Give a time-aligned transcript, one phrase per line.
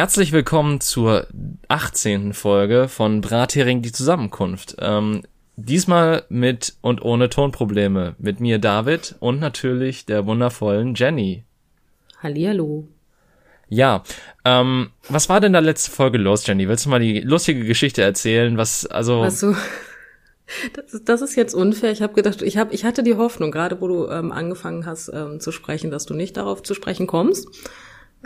[0.00, 1.26] Herzlich willkommen zur
[1.68, 2.32] 18.
[2.32, 4.76] Folge von Brathering die Zusammenkunft.
[4.78, 5.24] Ähm,
[5.56, 8.14] diesmal mit und ohne Tonprobleme.
[8.18, 11.44] Mit mir David und natürlich der wundervollen Jenny.
[12.22, 12.88] Hallihallo.
[13.68, 14.02] Ja,
[14.46, 16.66] ähm, was war denn da letzte Folge los, Jenny?
[16.66, 18.56] Willst du mal die lustige Geschichte erzählen?
[18.56, 19.20] Was, also.
[19.20, 19.54] Also,
[20.72, 21.92] das, ist, das ist jetzt unfair.
[21.92, 25.10] Ich habe gedacht, ich, hab, ich hatte die Hoffnung, gerade wo du ähm, angefangen hast
[25.12, 27.48] ähm, zu sprechen, dass du nicht darauf zu sprechen kommst.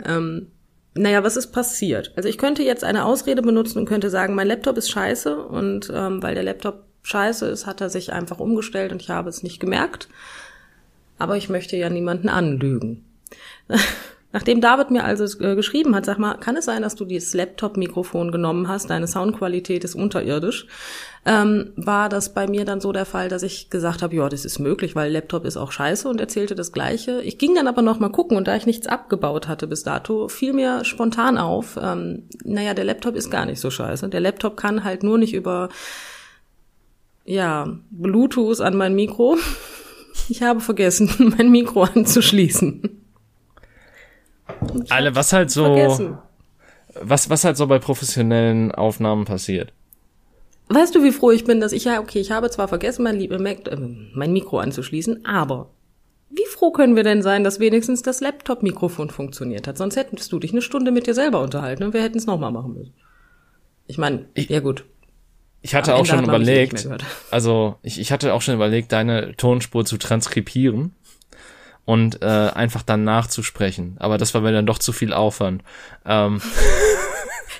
[0.05, 0.51] Ähm,
[0.97, 2.13] naja, was ist passiert?
[2.15, 5.91] Also ich könnte jetzt eine Ausrede benutzen und könnte sagen, mein Laptop ist scheiße und
[5.93, 9.43] ähm, weil der Laptop scheiße ist, hat er sich einfach umgestellt und ich habe es
[9.43, 10.07] nicht gemerkt.
[11.17, 13.05] Aber ich möchte ja niemanden anlügen.
[14.31, 17.33] Nachdem David mir also äh, geschrieben hat, sag mal, kann es sein, dass du dieses
[17.33, 20.67] Laptop-Mikrofon genommen hast, deine Soundqualität ist unterirdisch,
[21.27, 24.45] ähm, war das bei mir dann so der Fall, dass ich gesagt habe, ja, das
[24.45, 27.19] ist möglich, weil Laptop ist auch scheiße und erzählte das Gleiche.
[27.23, 30.27] Ich ging dann aber noch mal gucken und da ich nichts abgebaut hatte bis dato,
[30.27, 34.07] fiel mir spontan auf, ähm, naja, der Laptop ist gar nicht so scheiße.
[34.09, 35.69] Der Laptop kann halt nur nicht über,
[37.25, 39.37] ja, Bluetooth an mein Mikro.
[40.29, 42.89] Ich habe vergessen, mein Mikro anzuschließen.
[44.89, 46.17] Alle, was halt so,
[46.99, 49.73] was, was halt so bei professionellen Aufnahmen passiert.
[50.67, 53.19] Weißt du, wie froh ich bin, dass ich ja, okay, ich habe zwar vergessen, mein,
[53.41, 53.77] Mac, äh,
[54.13, 55.69] mein Mikro anzuschließen, aber
[56.29, 59.77] wie froh können wir denn sein, dass wenigstens das Laptop-Mikrofon funktioniert hat?
[59.77, 62.51] Sonst hättest du dich eine Stunde mit dir selber unterhalten und wir hätten es nochmal
[62.51, 62.93] machen müssen.
[63.87, 64.85] Ich meine, ja gut.
[65.61, 66.87] Ich hatte auch schon überlegt,
[67.31, 70.93] also ich, ich hatte auch schon überlegt, deine Tonspur zu transkribieren
[71.85, 73.95] und äh, einfach dann nachzusprechen.
[73.99, 75.63] Aber das war mir dann doch zu viel Aufwand.
[76.05, 76.41] Ähm.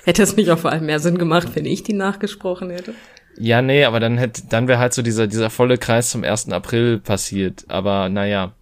[0.06, 2.94] hätte es nicht auch vor allem mehr Sinn gemacht, wenn ich die nachgesprochen hätte?
[3.38, 6.50] Ja, nee, aber dann hätte, dann wäre halt so dieser, dieser volle Kreis zum 1.
[6.52, 7.64] April passiert.
[7.68, 8.54] Aber naja,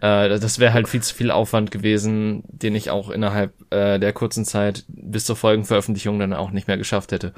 [0.00, 4.12] äh, das wäre halt viel zu viel Aufwand gewesen, den ich auch innerhalb äh, der
[4.12, 7.32] kurzen Zeit bis zur Folgenveröffentlichung dann auch nicht mehr geschafft hätte.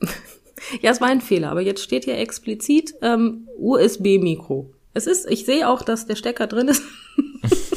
[0.80, 4.72] ja, es war ein Fehler, aber jetzt steht hier explizit ähm, USB-Mikro.
[4.94, 6.82] Es ist, ich sehe auch, dass der Stecker drin ist.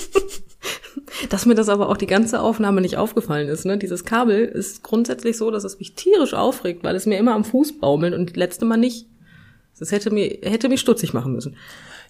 [1.30, 3.66] dass mir das aber auch die ganze Aufnahme nicht aufgefallen ist.
[3.66, 3.78] Ne?
[3.78, 7.46] Dieses Kabel ist grundsätzlich so, dass es mich tierisch aufregt, weil es mir immer am
[7.46, 9.08] Fuß baumelt und letzte Mal nicht.
[9.80, 11.58] Das hätte mir, hätte mich stutzig machen müssen.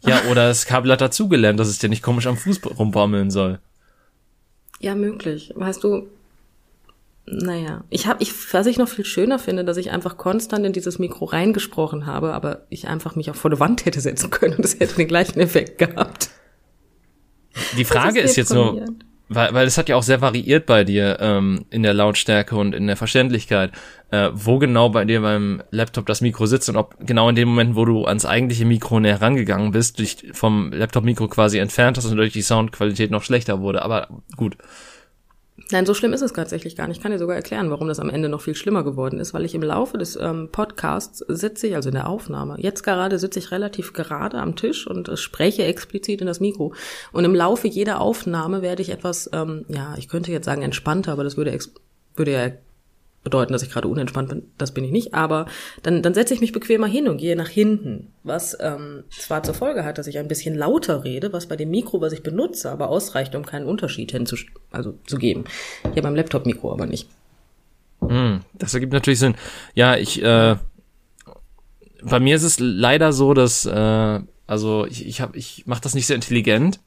[0.06, 3.59] Ja, oder das Kabel hat dazugelernt, dass es dir nicht komisch am Fuß rumbaumeln soll.
[4.79, 5.53] Ja, möglich.
[5.56, 6.07] Weißt du,
[7.25, 10.74] naja, ich habe, ich, was ich noch viel schöner finde, dass ich einfach konstant in
[10.74, 14.56] dieses Mikro reingesprochen habe, aber ich einfach mich auch vor der Wand hätte setzen können
[14.56, 16.30] und es hätte den gleichen Effekt gehabt.
[17.78, 18.86] Die Frage ist, ist jetzt nur,
[19.30, 22.75] weil, weil es hat ja auch sehr variiert bei dir ähm, in der Lautstärke und
[22.75, 23.72] in der Verständlichkeit,
[24.12, 27.50] äh, wo genau bei dir beim Laptop das Mikro sitzt und ob genau in dem
[27.50, 32.06] Moment, wo du ans eigentliche Mikro näher rangegangen bist, dich vom Laptop-Mikro quasi entfernt hast
[32.06, 33.81] und dadurch die Soundqualität noch schlechter wurde.
[33.81, 34.58] Aber gut.
[35.73, 36.97] Nein, so schlimm ist es tatsächlich gar nicht.
[36.97, 39.44] Ich kann dir sogar erklären, warum das am Ende noch viel schlimmer geworden ist, weil
[39.44, 43.39] ich im Laufe des ähm, Podcasts sitze ich, also in der Aufnahme, jetzt gerade sitze
[43.39, 46.75] ich relativ gerade am Tisch und äh, spreche explizit in das Mikro.
[47.12, 51.12] Und im Laufe jeder Aufnahme werde ich etwas, ähm, ja, ich könnte jetzt sagen entspannter,
[51.12, 51.57] aber das würde,
[52.16, 52.51] würde ja
[53.23, 54.44] bedeuten, dass ich gerade unentspannt bin.
[54.57, 55.13] Das bin ich nicht.
[55.13, 55.45] Aber
[55.81, 58.13] dann, dann setze ich mich bequemer hin und gehe nach hinten.
[58.23, 61.69] Was ähm, zwar zur Folge hat, dass ich ein bisschen lauter rede, was bei dem
[61.69, 64.35] Mikro, was ich benutze, aber ausreicht, um keinen Unterschied hinzu,
[64.72, 65.45] also zu geben.
[65.94, 67.07] Hier beim Laptop-Mikro aber nicht.
[68.01, 69.35] Mm, das ergibt natürlich Sinn.
[69.73, 70.56] Ja, ich, äh,
[72.03, 75.95] bei mir ist es leider so, dass, äh, also ich, ich, hab, ich mache das
[75.95, 76.79] nicht sehr intelligent.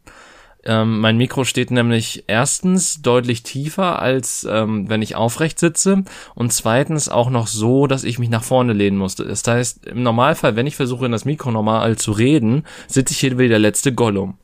[0.69, 6.03] Ähm, mein Mikro steht nämlich erstens deutlich tiefer, als ähm, wenn ich aufrecht sitze
[6.35, 9.25] und zweitens auch noch so, dass ich mich nach vorne lehnen musste.
[9.25, 13.21] Das heißt, im Normalfall, wenn ich versuche, in das Mikro normal zu reden, sitze ich
[13.21, 14.37] hier wie der letzte Gollum.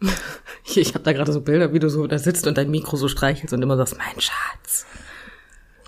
[0.74, 3.08] Ich habe da gerade so Bilder, wie du so da sitzt und dein Mikro so
[3.08, 4.84] streichelst und immer sagst, mein Schatz.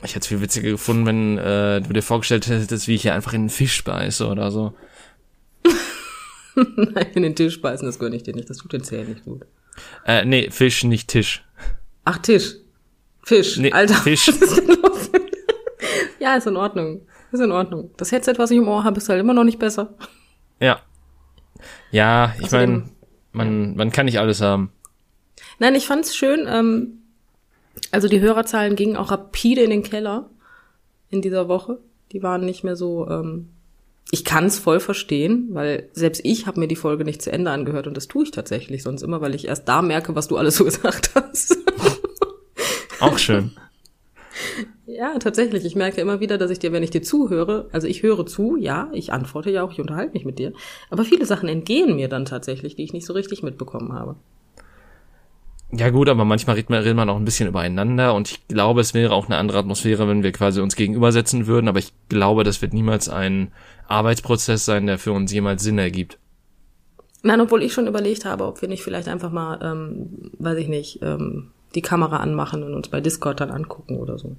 [0.02, 3.12] Ich hätte es viel witziger gefunden, wenn äh, du dir vorgestellt hättest, wie ich hier
[3.12, 4.72] einfach in einen Fisch beiße oder so.
[6.76, 8.50] Nein, in den Tisch beißen, das gönne ich dir nicht.
[8.50, 9.42] Das tut den Zähnen nicht gut.
[10.04, 11.44] Äh, nee, Fisch, nicht Tisch.
[12.04, 12.56] Ach, Tisch.
[13.22, 13.56] Fisch.
[13.58, 13.94] Nee, Alter.
[13.94, 14.26] Fisch.
[16.18, 17.02] ja, ist in Ordnung.
[17.32, 17.90] Ist in Ordnung.
[17.96, 19.94] Das Headset, was ich im Ohr habe, ist halt immer noch nicht besser.
[20.58, 20.80] Ja.
[21.90, 22.88] Ja, ich meine,
[23.32, 24.72] man, man kann nicht alles haben.
[25.58, 26.46] Nein, ich fand's schön.
[26.48, 27.00] Ähm,
[27.90, 30.30] also die Hörerzahlen gingen auch rapide in den Keller
[31.10, 31.78] in dieser Woche.
[32.12, 33.50] Die waren nicht mehr so ähm,
[34.10, 37.50] ich kann es voll verstehen, weil selbst ich habe mir die Folge nicht zu Ende
[37.50, 40.36] angehört und das tue ich tatsächlich sonst immer, weil ich erst da merke, was du
[40.36, 41.56] alles so gesagt hast.
[43.00, 43.52] Auch schön.
[44.86, 45.64] Ja, tatsächlich.
[45.64, 48.56] Ich merke immer wieder, dass ich dir, wenn ich dir zuhöre, also ich höre zu,
[48.56, 50.52] ja, ich antworte ja auch, ich unterhalte mich mit dir,
[50.90, 54.16] aber viele Sachen entgehen mir dann tatsächlich, die ich nicht so richtig mitbekommen habe.
[55.72, 58.80] Ja gut, aber manchmal redet man, redet man auch ein bisschen übereinander und ich glaube,
[58.80, 62.42] es wäre auch eine andere Atmosphäre, wenn wir quasi uns gegenübersetzen würden, aber ich glaube,
[62.42, 63.52] das wird niemals ein
[63.86, 66.18] Arbeitsprozess sein, der für uns jemals Sinn ergibt.
[67.22, 70.68] Nein, obwohl ich schon überlegt habe, ob wir nicht vielleicht einfach mal, ähm, weiß ich
[70.68, 74.36] nicht, ähm, die Kamera anmachen und uns bei Discord dann angucken oder so.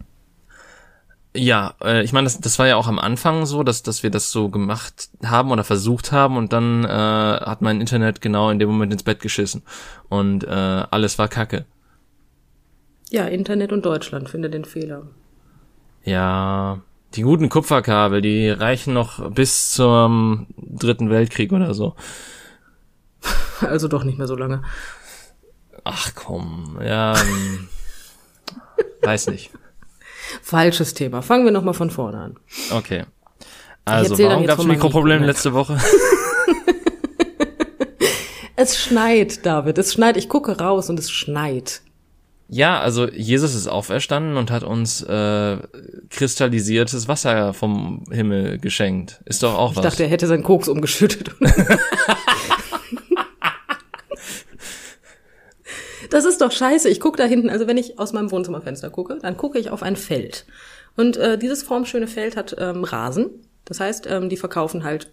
[1.34, 4.10] Ja, äh, ich meine, das, das war ja auch am Anfang so, dass, dass wir
[4.10, 8.60] das so gemacht haben oder versucht haben und dann äh, hat mein Internet genau in
[8.60, 9.64] dem Moment ins Bett geschissen
[10.10, 11.66] und äh, alles war Kacke.
[13.10, 15.08] Ja, Internet und Deutschland finde den Fehler.
[16.04, 16.82] Ja,
[17.14, 21.96] die guten Kupferkabel, die reichen noch bis zum Dritten Weltkrieg oder so.
[23.62, 24.64] Also doch nicht mehr so lange.
[25.84, 27.70] Ach komm, ja, ähm,
[29.04, 29.52] weiß nicht.
[30.42, 31.22] Falsches Thema.
[31.22, 32.38] Fangen wir nochmal von vorne an.
[32.72, 33.06] Okay.
[33.86, 35.78] Also, warum gab es Mikroprobleme letzte Woche?
[38.56, 39.78] es schneit, David.
[39.78, 40.18] Es schneit.
[40.18, 41.82] Ich gucke raus und es schneit.
[42.54, 45.58] Ja, also Jesus ist auferstanden und hat uns äh,
[46.10, 49.22] kristallisiertes Wasser vom Himmel geschenkt.
[49.24, 49.86] Ist doch auch ich was.
[49.86, 51.34] Ich dachte, er hätte seinen Koks umgeschüttet.
[56.12, 56.90] Das ist doch scheiße.
[56.90, 59.82] Ich gucke da hinten, also wenn ich aus meinem Wohnzimmerfenster gucke, dann gucke ich auf
[59.82, 60.46] ein Feld.
[60.98, 63.30] Und äh, dieses formschöne Feld hat ähm, Rasen.
[63.64, 65.10] Das heißt, ähm, die verkaufen halt,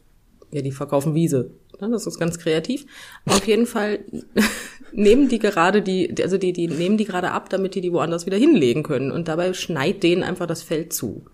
[0.50, 1.52] ja, die verkaufen Wiese.
[1.80, 1.88] Ne?
[1.88, 2.84] Das ist ganz kreativ.
[3.26, 4.00] Auf jeden Fall
[4.92, 8.26] nehmen die gerade die, also die, die nehmen die gerade ab, damit die die woanders
[8.26, 9.12] wieder hinlegen können.
[9.12, 11.24] Und dabei schneit denen einfach das Feld zu.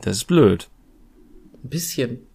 [0.00, 0.70] Das ist blöd.
[1.62, 2.26] Ein bisschen.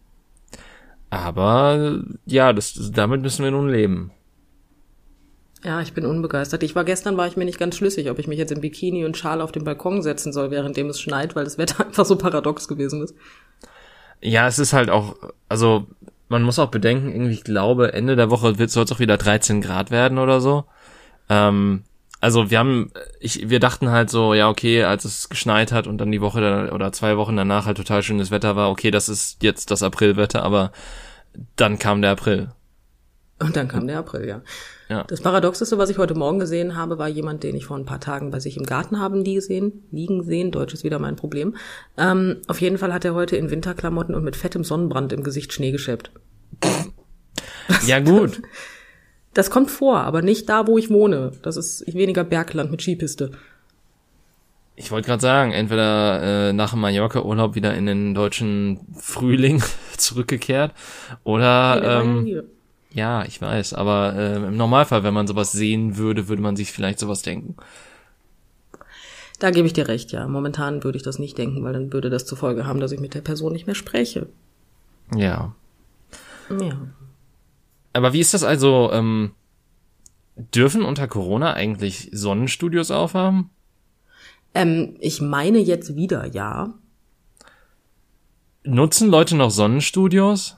[1.09, 4.11] Aber ja, das, damit müssen wir nun leben.
[5.65, 6.61] Ja, ich bin unbegeistert.
[6.61, 9.03] Ich war gestern, war ich mir nicht ganz schlüssig, ob ich mich jetzt im Bikini
[9.03, 12.17] und Schal auf den Balkon setzen soll, währenddem es schneit, weil das Wetter einfach so
[12.17, 13.15] paradox gewesen ist.
[14.21, 15.15] Ja, es ist halt auch,
[15.49, 15.87] also
[16.29, 19.17] man muss auch bedenken, irgendwie, ich glaube, Ende der Woche wird soll es auch wieder
[19.17, 20.65] 13 Grad werden oder so.
[21.29, 21.83] Ähm,
[22.21, 25.97] also wir haben, ich, wir dachten halt so, ja okay, als es geschneit hat und
[25.97, 29.09] dann die Woche da, oder zwei Wochen danach halt total schönes Wetter war, okay, das
[29.09, 30.71] ist jetzt das Aprilwetter, aber
[31.55, 32.51] dann kam der April.
[33.39, 34.41] Und dann kam der April, ja.
[34.87, 35.03] Ja.
[35.03, 37.99] Das Paradoxeste, was ich heute Morgen gesehen habe, war jemand, den ich vor ein paar
[37.99, 39.83] Tagen bei sich im Garten haben liegen sehen.
[39.91, 41.55] Liegen sehen, Deutsch ist wieder mein Problem.
[41.97, 45.53] Ähm, auf jeden Fall hat er heute in Winterklamotten und mit fettem Sonnenbrand im Gesicht
[45.53, 46.11] Schnee geschäppt.
[47.87, 48.41] ja gut.
[49.33, 51.31] Das kommt vor, aber nicht da, wo ich wohne.
[51.41, 53.31] Das ist weniger Bergland mit Skipiste.
[54.77, 59.63] Ich wollte gerade sagen, entweder äh, nach dem Mallorca-Urlaub wieder in den deutschen Frühling
[59.97, 60.73] zurückgekehrt
[61.23, 62.43] oder Nee, ähm.
[62.95, 66.71] Ja, ich weiß, aber äh, im Normalfall, wenn man sowas sehen würde, würde man sich
[66.71, 67.57] vielleicht sowas denken.
[69.39, 70.25] Da gebe ich dir recht, ja.
[70.29, 73.01] Momentan würde ich das nicht denken, weil dann würde das zur Folge haben, dass ich
[73.01, 74.29] mit der Person nicht mehr spreche.
[75.13, 75.53] Ja.
[76.49, 76.87] Ja.
[77.91, 79.31] Aber wie ist das also, ähm,
[80.37, 83.49] dürfen unter Corona eigentlich Sonnenstudios aufhaben?
[84.53, 86.73] Ähm, ich meine jetzt wieder, ja.
[88.63, 90.55] Nutzen Leute noch Sonnenstudios?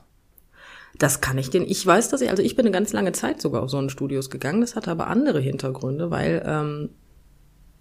[0.98, 1.62] Das kann ich denn.
[1.62, 4.60] Ich weiß, dass ich, also ich bin eine ganz lange Zeit sogar auf Sonnenstudios gegangen.
[4.60, 6.90] Das hatte aber andere Hintergründe, weil ähm,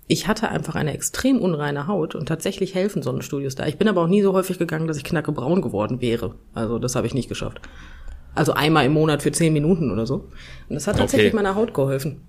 [0.08, 3.66] ich hatte einfach eine extrem unreine Haut und tatsächlich helfen Sonnenstudios da.
[3.66, 6.36] Ich bin aber auch nie so häufig gegangen, dass ich knackebraun geworden wäre.
[6.54, 7.60] Also das habe ich nicht geschafft.
[8.36, 10.30] Also einmal im Monat für zehn Minuten oder so.
[10.70, 11.36] Und das hat tatsächlich Okay.
[11.36, 12.22] meiner Haut geholfen.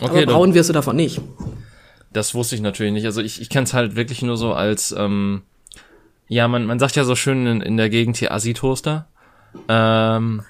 [0.00, 1.20] Okay, aber braun wirst du davon nicht.
[2.12, 3.04] Das wusste ich natürlich nicht.
[3.04, 5.42] Also ich, ich kenne es halt wirklich nur so als, ähm,
[6.28, 9.06] ja, man, man sagt ja so schön in, in der Gegend hier Assi-Toaster.
[9.68, 10.42] Ähm,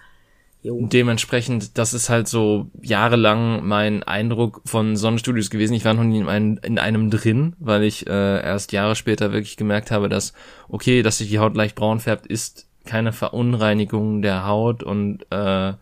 [0.63, 0.87] Jo.
[0.93, 5.75] dementsprechend, das ist halt so jahrelang mein Eindruck von Sonnenstudios gewesen.
[5.75, 9.33] Ich war noch nie in, einem, in einem drin, weil ich äh, erst Jahre später
[9.33, 10.33] wirklich gemerkt habe, dass,
[10.69, 15.75] okay, dass sich die Haut leicht braun färbt, ist keine Verunreinigung der Haut und äh,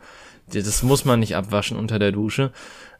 [0.52, 2.52] das muss man nicht abwaschen unter der Dusche.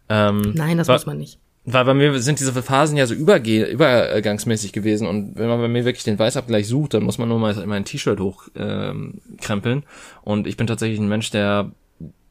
[0.09, 1.39] Ähm, Nein, das muss man nicht.
[1.67, 5.69] Weil bei mir sind diese Phasen ja so überge übergangsmäßig gewesen und wenn man bei
[5.69, 9.85] mir wirklich den Weißabgleich sucht, dann muss man nur mal mein T-Shirt hochkrempeln ähm,
[10.23, 11.73] und ich bin tatsächlich ein Mensch, der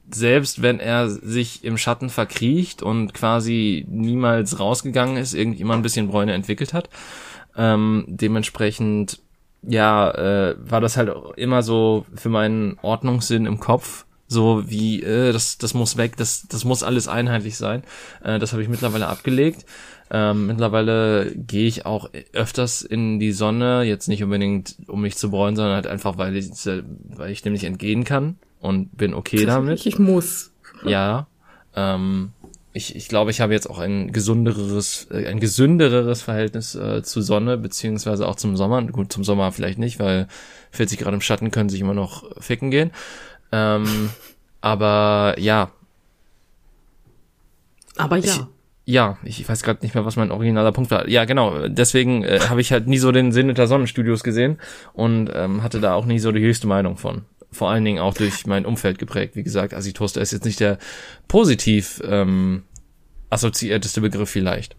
[0.10, 5.82] selbst wenn er sich im Schatten verkriecht und quasi niemals rausgegangen ist, irgendwie immer ein
[5.82, 6.90] bisschen Bräune entwickelt hat.
[7.58, 9.20] Ähm, dementsprechend,
[9.64, 15.32] ja, äh, war das halt immer so für meinen Ordnungssinn im Kopf, so wie, äh,
[15.32, 17.84] das, das muss weg, das, das muss alles einheitlich sein.
[18.24, 19.66] Äh, das habe ich mittlerweile abgelegt.
[20.12, 25.32] Ähm, mittlerweile gehe ich auch öfters in die Sonne, jetzt nicht unbedingt, um mich zu
[25.32, 29.46] bräunen, sondern halt einfach, weil ich, weil ich dem nicht entgehen kann und bin okay
[29.46, 29.86] damit.
[29.86, 30.52] Ich muss.
[30.84, 31.28] Ja.
[31.76, 32.34] Ähm,
[32.76, 37.22] ich, ich glaube, ich habe jetzt auch ein gesundereres, äh, ein gesündereres Verhältnis äh, zu
[37.22, 38.82] Sonne, beziehungsweise auch zum Sommer.
[38.84, 40.28] Gut, zum Sommer vielleicht nicht, weil
[40.72, 42.92] 40 Grad im Schatten können sich immer noch ficken gehen.
[43.52, 44.10] Ähm,
[44.62, 45.72] aber ja.
[47.98, 48.24] Aber ja.
[48.24, 48.42] Ich,
[48.86, 51.08] ja, ich weiß gerade nicht mehr, was mein originaler Punkt war.
[51.08, 51.68] Ja, genau.
[51.68, 54.60] Deswegen äh, habe ich halt nie so den Sinn hinter Sonnenstudios gesehen
[54.94, 57.24] und ähm, hatte da auch nie so die höchste Meinung von.
[57.52, 59.36] Vor allen Dingen auch durch mein Umfeld geprägt.
[59.36, 60.78] Wie gesagt, Asitoaster ist jetzt nicht der
[61.28, 62.64] positiv ähm,
[63.30, 64.76] assoziierteste Begriff vielleicht.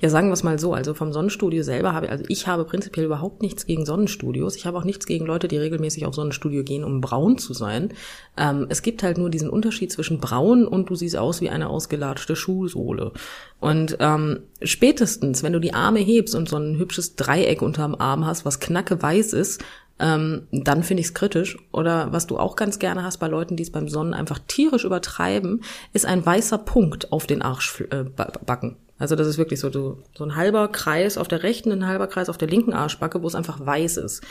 [0.00, 0.72] Ja, sagen wir es mal so.
[0.72, 4.56] Also vom Sonnenstudio selber habe also ich habe prinzipiell überhaupt nichts gegen Sonnenstudios.
[4.56, 7.92] Ich habe auch nichts gegen Leute, die regelmäßig auf Sonnenstudio gehen, um braun zu sein.
[8.36, 11.68] Ähm, es gibt halt nur diesen Unterschied zwischen braun und du siehst aus wie eine
[11.68, 13.12] ausgelatschte Schuhsohle.
[13.60, 18.26] Und ähm, spätestens, wenn du die Arme hebst und so ein hübsches Dreieck unterm Arm
[18.26, 19.62] hast, was knacke weiß ist,
[19.98, 21.58] ähm, dann finde ich es kritisch.
[21.72, 24.84] Oder was du auch ganz gerne hast bei Leuten, die es beim Sonnen einfach tierisch
[24.84, 28.70] übertreiben, ist ein weißer Punkt auf den Arschbacken.
[28.70, 31.86] Äh, also das ist wirklich so, so, so ein halber Kreis auf der rechten, ein
[31.86, 34.22] halber Kreis auf der linken Arschbacke, wo es einfach weiß ist.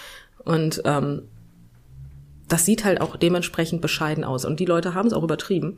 [0.43, 1.23] Und ähm,
[2.47, 4.45] das sieht halt auch dementsprechend bescheiden aus.
[4.45, 5.77] Und die Leute haben es auch übertrieben.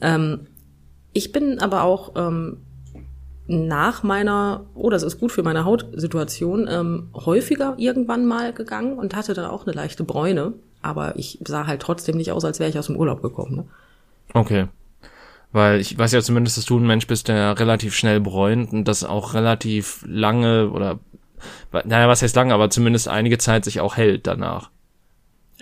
[0.00, 0.46] Ähm,
[1.12, 2.58] ich bin aber auch ähm,
[3.46, 9.16] nach meiner, oh, das ist gut für meine Hautsituation, ähm, häufiger irgendwann mal gegangen und
[9.16, 10.52] hatte dann auch eine leichte Bräune.
[10.82, 13.56] Aber ich sah halt trotzdem nicht aus, als wäre ich aus dem Urlaub gekommen.
[13.56, 13.64] Ne?
[14.32, 14.68] Okay.
[15.52, 18.84] Weil ich weiß ja zumindest, dass du ein Mensch bist, der relativ schnell bräunt und
[18.84, 21.00] das auch relativ lange oder,
[21.84, 24.70] naja, was heißt lange, aber zumindest einige Zeit sich auch hält danach.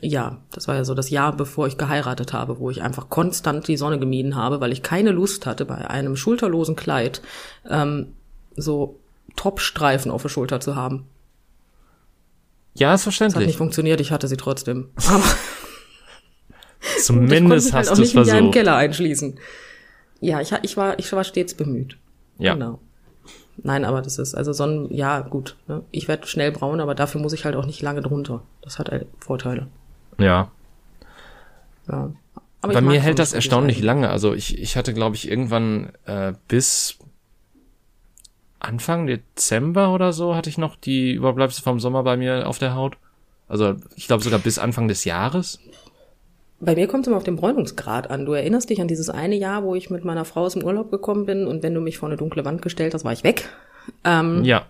[0.00, 3.66] Ja, das war ja so das Jahr, bevor ich geheiratet habe, wo ich einfach konstant
[3.66, 7.22] die Sonne gemieden habe, weil ich keine Lust hatte, bei einem schulterlosen Kleid
[7.68, 8.12] ähm,
[8.56, 8.98] so
[9.36, 11.06] Topstreifen auf der Schulter zu haben.
[12.74, 13.34] Ja, ist verständlich.
[13.34, 14.90] Das hat nicht funktioniert, ich hatte sie trotzdem.
[15.08, 15.24] Aber
[17.00, 18.34] Zumindest hast halt du es versucht.
[18.34, 19.38] Ich im Keller einschließen.
[20.20, 21.96] Ja, ich, ich, war, ich war stets bemüht.
[22.38, 22.54] Ja.
[22.54, 22.78] Genau.
[23.62, 25.56] Nein, aber das ist, also Sonnen, ja, gut.
[25.66, 25.82] Ne?
[25.90, 28.42] Ich werde schnell braun, aber dafür muss ich halt auch nicht lange drunter.
[28.62, 29.66] Das hat halt Vorteile.
[30.18, 30.50] Ja.
[31.88, 32.12] Ja.
[32.60, 34.10] Aber Bei mir hält das erstaunlich lange.
[34.10, 36.98] Also ich, ich hatte, glaube ich, irgendwann äh, bis
[38.60, 42.74] Anfang Dezember oder so hatte ich noch die Überbleibsel vom Sommer bei mir auf der
[42.74, 42.96] Haut.
[43.46, 45.60] Also ich glaube sogar bis Anfang des Jahres.
[46.60, 48.26] Bei mir kommt es immer auf den Bräunungsgrad an.
[48.26, 50.90] Du erinnerst dich an dieses eine Jahr, wo ich mit meiner Frau aus dem Urlaub
[50.90, 53.48] gekommen bin und wenn du mich vor eine dunkle Wand gestellt hast, war ich weg.
[54.04, 54.66] Ähm, ja.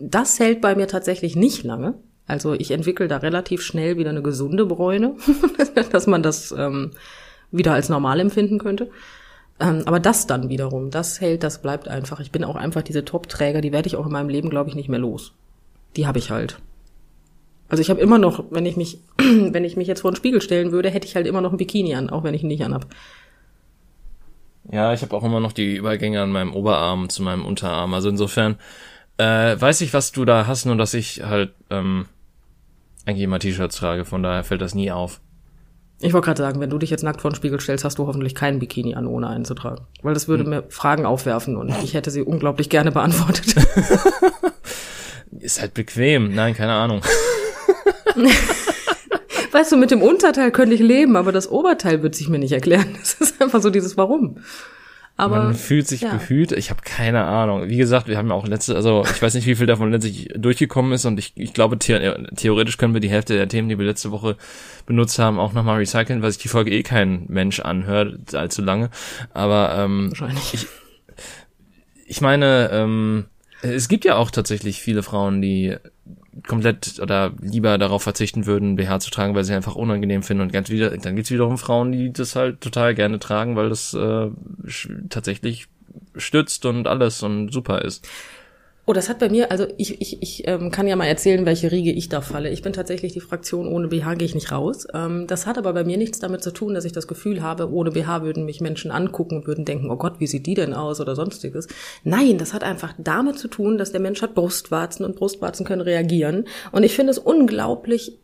[0.00, 1.94] Das hält bei mir tatsächlich nicht lange.
[2.26, 5.16] Also ich entwickle da relativ schnell wieder eine gesunde Bräune,
[5.92, 6.92] dass man das ähm,
[7.50, 8.90] wieder als normal empfinden könnte.
[9.60, 12.20] Ähm, aber das dann wiederum, das hält, das bleibt einfach.
[12.20, 14.74] Ich bin auch einfach diese Top-Träger, die werde ich auch in meinem Leben, glaube ich,
[14.74, 15.34] nicht mehr los.
[15.96, 16.58] Die habe ich halt.
[17.70, 20.42] Also ich habe immer noch, wenn ich mich, wenn ich mich jetzt vor den Spiegel
[20.42, 22.64] stellen würde, hätte ich halt immer noch ein Bikini an, auch wenn ich ihn nicht
[22.64, 22.86] anhab.
[24.70, 27.94] Ja, ich habe auch immer noch die Übergänge an meinem Oberarm zu meinem Unterarm.
[27.94, 28.56] Also insofern
[29.18, 32.06] äh, weiß ich, was du da hast, nur dass ich halt ähm,
[33.06, 35.20] eigentlich immer T-Shirts trage, von daher fällt das nie auf.
[36.02, 38.06] Ich wollte gerade sagen, wenn du dich jetzt nackt vor den Spiegel stellst, hast du
[38.06, 39.86] hoffentlich keinen Bikini an, ohne einen zu tragen.
[40.02, 40.50] Weil das würde hm.
[40.50, 43.54] mir Fragen aufwerfen und ich hätte sie unglaublich gerne beantwortet.
[45.38, 46.34] Ist halt bequem.
[46.34, 47.02] Nein, keine Ahnung.
[49.52, 52.52] weißt du, mit dem Unterteil könnte ich leben, aber das Oberteil wird sich mir nicht
[52.52, 52.96] erklären.
[52.98, 54.38] Das ist einfach so dieses Warum.
[55.20, 56.14] Aber, man fühlt sich ja.
[56.14, 56.52] behüt.
[56.52, 57.68] Ich habe keine Ahnung.
[57.68, 60.30] Wie gesagt, wir haben ja auch letzte, also ich weiß nicht, wie viel davon letztlich
[60.34, 62.00] durchgekommen ist und ich, ich glaube, the
[62.36, 64.38] theoretisch können wir die Hälfte der Themen, die wir letzte Woche
[64.86, 68.88] benutzt haben, auch nochmal recyceln, weil sich die Folge eh kein Mensch anhört, allzu lange.
[69.34, 70.54] Aber ähm, Wahrscheinlich.
[70.54, 70.66] Ich,
[72.06, 73.26] ich meine, ähm,
[73.60, 75.76] es gibt ja auch tatsächlich viele Frauen, die
[76.46, 80.42] komplett oder lieber darauf verzichten würden, BH zu tragen, weil sie einfach unangenehm finden.
[80.42, 83.94] Und ganz wieder, dann gibt's wiederum Frauen, die das halt total gerne tragen, weil das
[83.94, 84.28] äh,
[85.08, 85.66] tatsächlich
[86.16, 88.08] stützt und alles und super ist.
[88.90, 91.70] Oh, das hat bei mir, also ich, ich, ich ähm, kann ja mal erzählen, welche
[91.70, 92.50] Riege ich da falle.
[92.50, 94.84] Ich bin tatsächlich die Fraktion, ohne BH gehe ich nicht raus.
[94.92, 97.70] Ähm, das hat aber bei mir nichts damit zu tun, dass ich das Gefühl habe,
[97.70, 100.74] ohne BH würden mich Menschen angucken und würden denken, oh Gott, wie sieht die denn
[100.74, 101.68] aus oder sonstiges.
[102.02, 105.82] Nein, das hat einfach damit zu tun, dass der Mensch hat Brustwarzen und Brustwarzen können
[105.82, 106.48] reagieren.
[106.72, 108.18] Und ich finde es unglaublich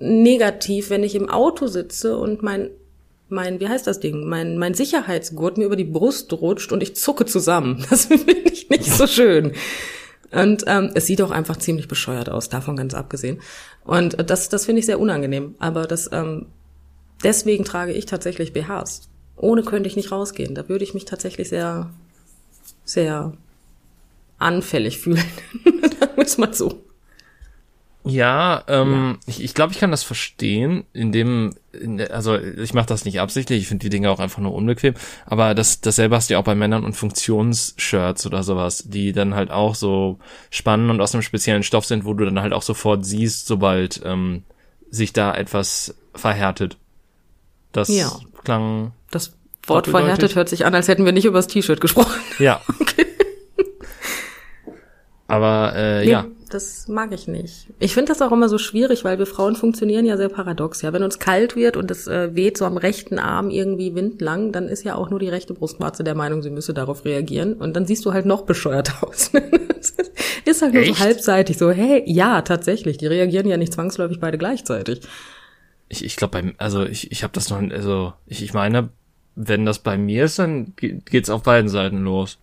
[0.00, 2.68] negativ, wenn ich im Auto sitze und mein
[3.32, 4.24] mein, wie heißt das Ding?
[4.24, 7.86] Mein, mein Sicherheitsgurt mir über die Brust rutscht und ich zucke zusammen.
[7.88, 9.52] Das finde ich nicht so schön.
[10.32, 13.40] Und ähm, es sieht auch einfach ziemlich bescheuert aus, davon ganz abgesehen.
[13.84, 15.54] Und das, das finde ich sehr unangenehm.
[15.58, 16.46] Aber das, ähm,
[17.24, 19.08] deswegen trage ich tatsächlich BHs.
[19.36, 20.54] Ohne könnte ich nicht rausgehen.
[20.54, 21.90] Da würde ich mich tatsächlich sehr,
[22.84, 23.32] sehr
[24.38, 25.24] anfällig fühlen.
[25.64, 26.82] Sagen wir es mal so.
[28.04, 29.18] Ja, ähm, ja.
[29.26, 33.60] ich, ich glaube, ich kann das verstehen, indem, in, also ich mache das nicht absichtlich,
[33.60, 34.94] ich finde die Dinge auch einfach nur unbequem,
[35.26, 39.34] aber das, dasselbe hast du ja auch bei Männern und Funktionsshirts oder sowas, die dann
[39.34, 42.62] halt auch so spannend und aus einem speziellen Stoff sind, wo du dann halt auch
[42.62, 44.44] sofort siehst, sobald ähm,
[44.90, 46.78] sich da etwas verhärtet.
[47.72, 48.10] Das ja.
[48.44, 49.32] klang das
[49.70, 52.18] Sportverhärtet hört sich an, als hätten wir nicht über das T-Shirt gesprochen.
[52.38, 52.60] Ja.
[52.80, 53.06] Okay.
[55.28, 56.26] Aber äh, nee, ja.
[56.50, 57.68] Das mag ich nicht.
[57.78, 60.82] Ich finde das auch immer so schwierig, weil wir Frauen funktionieren ja sehr paradox.
[60.82, 64.50] Ja, wenn uns kalt wird und es äh, weht so am rechten Arm irgendwie windlang,
[64.50, 67.54] dann ist ja auch nur die rechte Brustwarze der Meinung, sie müsse darauf reagieren.
[67.54, 69.30] Und dann siehst du halt noch bescheuert aus.
[70.44, 70.96] ist halt nur Echt?
[70.96, 71.56] so halbseitig.
[71.56, 72.98] So, hey, ja, tatsächlich.
[72.98, 75.02] Die reagieren ja nicht zwangsläufig beide gleichzeitig.
[75.88, 78.88] Ich, ich glaube, beim, also ich, ich habe das noch, also ich, ich meine,
[79.36, 82.38] wenn das bei mir ist, dann geht's auf beiden Seiten los.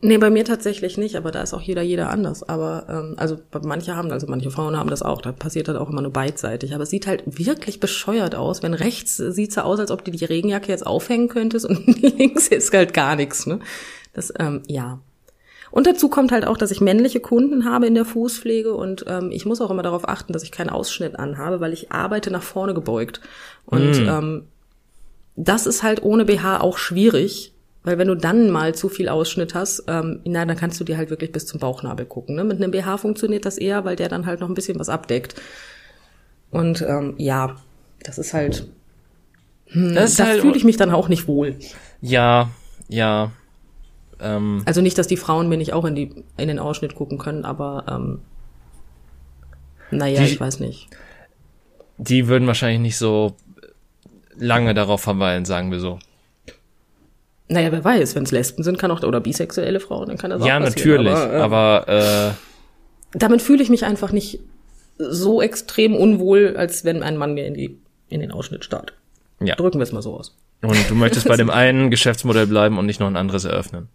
[0.00, 2.48] Nee, bei mir tatsächlich nicht, aber da ist auch jeder, jeder anders.
[2.48, 5.90] Aber ähm, also manche haben, also manche Frauen haben das auch, da passiert das auch
[5.90, 6.72] immer nur beidseitig.
[6.72, 8.62] Aber es sieht halt wirklich bescheuert aus.
[8.62, 12.46] Wenn rechts sieht's so aus, als ob du die Regenjacke jetzt aufhängen könntest und links
[12.46, 13.46] ist halt gar nichts.
[13.46, 13.58] Ne?
[14.12, 15.00] Das, ähm, ja.
[15.72, 19.30] Und dazu kommt halt auch, dass ich männliche Kunden habe in der Fußpflege und ähm,
[19.32, 22.42] ich muss auch immer darauf achten, dass ich keinen Ausschnitt anhabe, weil ich arbeite nach
[22.42, 23.20] vorne gebeugt.
[23.66, 24.08] Und mm.
[24.08, 24.42] ähm,
[25.36, 27.52] das ist halt ohne BH auch schwierig,
[27.88, 30.98] weil wenn du dann mal zu viel Ausschnitt hast, ähm, na, dann kannst du dir
[30.98, 32.36] halt wirklich bis zum Bauchnabel gucken.
[32.36, 32.44] Ne?
[32.44, 35.40] Mit einem BH funktioniert das eher, weil der dann halt noch ein bisschen was abdeckt.
[36.50, 37.56] Und ähm, ja,
[38.02, 38.68] das ist halt.
[39.68, 41.56] Hm, das da halt, fühle ich mich dann auch nicht wohl.
[42.02, 42.50] Ja,
[42.88, 43.32] ja.
[44.20, 47.16] Ähm, also nicht, dass die Frauen mir nicht auch in, die, in den Ausschnitt gucken
[47.16, 48.18] können, aber ähm,
[49.90, 50.88] naja, die, ich weiß nicht.
[51.96, 53.34] Die würden wahrscheinlich nicht so
[54.36, 55.98] lange darauf verweilen, sagen wir so.
[57.48, 60.44] Naja, wer weiß, wenn es Lesben sind, kann auch, oder bisexuelle Frauen, dann kann das
[60.44, 61.06] ja, auch passieren.
[61.06, 64.40] Ja, natürlich, aber, äh, aber äh, damit fühle ich mich einfach nicht
[64.98, 67.78] so extrem unwohl, als wenn ein Mann mir in die
[68.10, 68.94] in den Ausschnitt starrt.
[69.40, 69.54] Ja.
[69.54, 70.36] Drücken wir es mal so aus.
[70.62, 73.88] Und du möchtest bei dem einen Geschäftsmodell bleiben und nicht noch ein anderes eröffnen.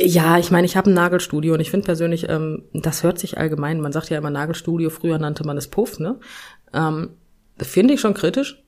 [0.00, 3.36] Ja, ich meine, ich habe ein Nagelstudio und ich finde persönlich, ähm, das hört sich
[3.36, 6.16] allgemein, man sagt ja immer Nagelstudio, früher nannte man es Puff, ne?
[6.72, 7.10] Ähm,
[7.58, 8.62] finde ich schon kritisch,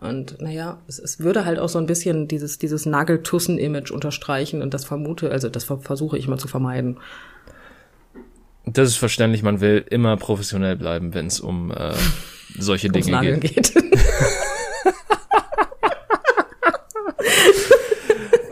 [0.00, 4.74] und naja, es, es würde halt auch so ein bisschen dieses, dieses Nageltussen-Image unterstreichen und
[4.74, 6.98] das vermute, also das versuche ich mal zu vermeiden.
[8.66, 11.94] Das ist verständlich, man will immer professionell bleiben, wenn es um äh,
[12.58, 13.74] solche Dinge Nageln geht.
[13.74, 13.74] geht.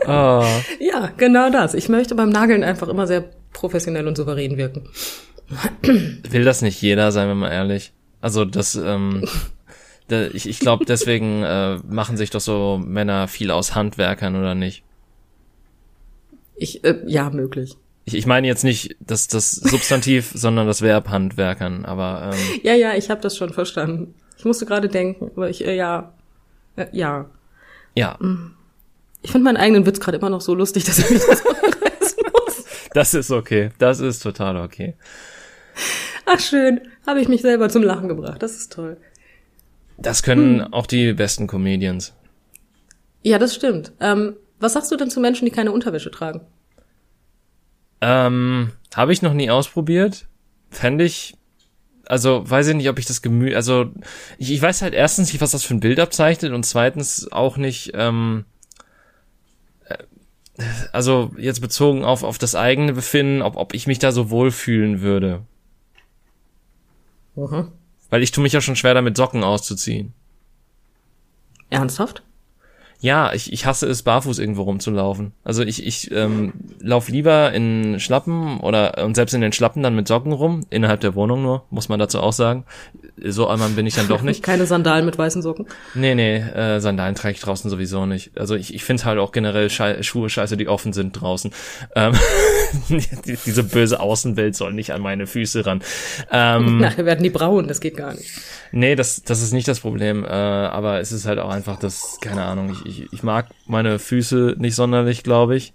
[0.07, 0.45] oh.
[0.79, 1.73] Ja, genau das.
[1.73, 4.87] Ich möchte beim Nageln einfach immer sehr professionell und souverän wirken.
[5.81, 7.91] Will das nicht jeder, seien wir mal ehrlich.
[8.21, 9.27] Also das, ähm,
[10.09, 14.83] ich, ich glaube, deswegen äh, machen sich doch so Männer viel aus Handwerkern oder nicht?
[16.55, 17.75] Ich, äh, ja, möglich.
[18.05, 22.75] Ich, ich meine jetzt nicht das, das Substantiv, sondern das Verb Handwerkern, aber ähm, Ja,
[22.75, 24.13] ja, ich habe das schon verstanden.
[24.37, 26.13] Ich musste gerade denken, aber ich, äh, ja,
[26.75, 27.29] äh, ja.
[27.95, 28.17] Ja.
[28.19, 28.55] Mm.
[29.21, 31.43] Ich finde meinen eigenen Witz gerade immer noch so lustig, dass ich mich das
[32.33, 32.65] muss.
[32.93, 33.71] Das ist okay.
[33.79, 34.93] Das ist total okay.
[36.27, 38.41] Ach schön, habe ich mich selber zum Lachen gebracht.
[38.41, 38.97] Das ist toll.
[39.97, 40.73] Das können hm.
[40.73, 42.13] auch die besten Comedians.
[43.23, 43.91] Ja, das stimmt.
[43.99, 46.41] Ähm, was sagst du denn zu Menschen, die keine Unterwäsche tragen?
[48.01, 50.27] Ähm, habe ich noch nie ausprobiert.
[50.69, 51.35] Fände ich,
[52.05, 53.91] also weiß ich nicht, ob ich das Gemüt, also
[54.37, 57.57] ich, ich weiß halt erstens nicht, was das für ein Bild abzeichnet und zweitens auch
[57.57, 58.45] nicht, ähm,
[59.87, 59.97] äh,
[60.91, 65.01] also jetzt bezogen auf, auf das eigene Befinden, ob, ob ich mich da so wohlfühlen
[65.01, 65.41] würde.
[67.35, 67.71] Mhm.
[68.15, 70.13] Weil ich tue mich ja schon schwer damit, Socken auszuziehen.
[71.69, 72.23] Ernsthaft?
[72.99, 75.33] Ja, ich, ich hasse es, barfuß irgendwo rumzulaufen.
[75.43, 79.95] Also ich, ich ähm, lauf lieber in Schlappen oder und selbst in den Schlappen dann
[79.95, 82.65] mit Socken rum, innerhalb der Wohnung nur, muss man dazu auch sagen.
[83.21, 84.43] So einmal bin ich dann doch nicht.
[84.43, 85.67] Keine Sandalen mit weißen Socken?
[85.93, 88.37] Nee, nee, äh, Sandalen trage ich draußen sowieso nicht.
[88.37, 91.51] Also ich, ich finde halt auch generell Schei Schuhe scheiße, die offen sind draußen.
[91.95, 92.13] Ähm,
[93.45, 95.81] diese böse Außenwelt soll nicht an meine Füße ran.
[96.31, 98.31] Ähm, Nachher werden die braun, das geht gar nicht.
[98.71, 100.25] Nee, das, das ist nicht das Problem.
[100.25, 103.99] Äh, aber es ist halt auch einfach das, keine Ahnung, ich, ich, ich mag meine
[103.99, 105.73] Füße nicht sonderlich, glaube ich.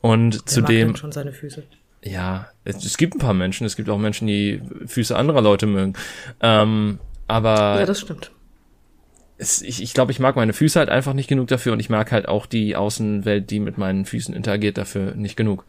[0.00, 0.88] Und Wer zudem.
[0.88, 1.62] Mag schon seine Füße.
[2.02, 5.66] Ja, es, es, gibt ein paar Menschen, es gibt auch Menschen, die Füße anderer Leute
[5.66, 5.94] mögen.
[6.40, 7.80] Ähm, aber.
[7.80, 8.30] Ja, das stimmt.
[9.38, 11.90] Es, ich, ich glaube, ich mag meine Füße halt einfach nicht genug dafür und ich
[11.90, 15.64] mag halt auch die Außenwelt, die mit meinen Füßen interagiert, dafür nicht genug.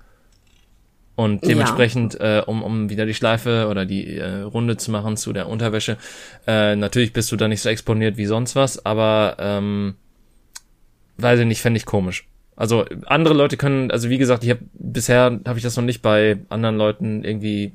[1.18, 2.40] Und dementsprechend, ja.
[2.40, 5.98] äh, um, um wieder die Schleife oder die äh, Runde zu machen zu der Unterwäsche,
[6.46, 9.96] äh, natürlich bist du da nicht so exponiert wie sonst was, aber ähm,
[11.18, 12.28] weiß ich nicht, fände ich komisch.
[12.56, 16.02] Also andere Leute können, also wie gesagt, ich habe bisher habe ich das noch nicht
[16.02, 17.74] bei anderen Leuten irgendwie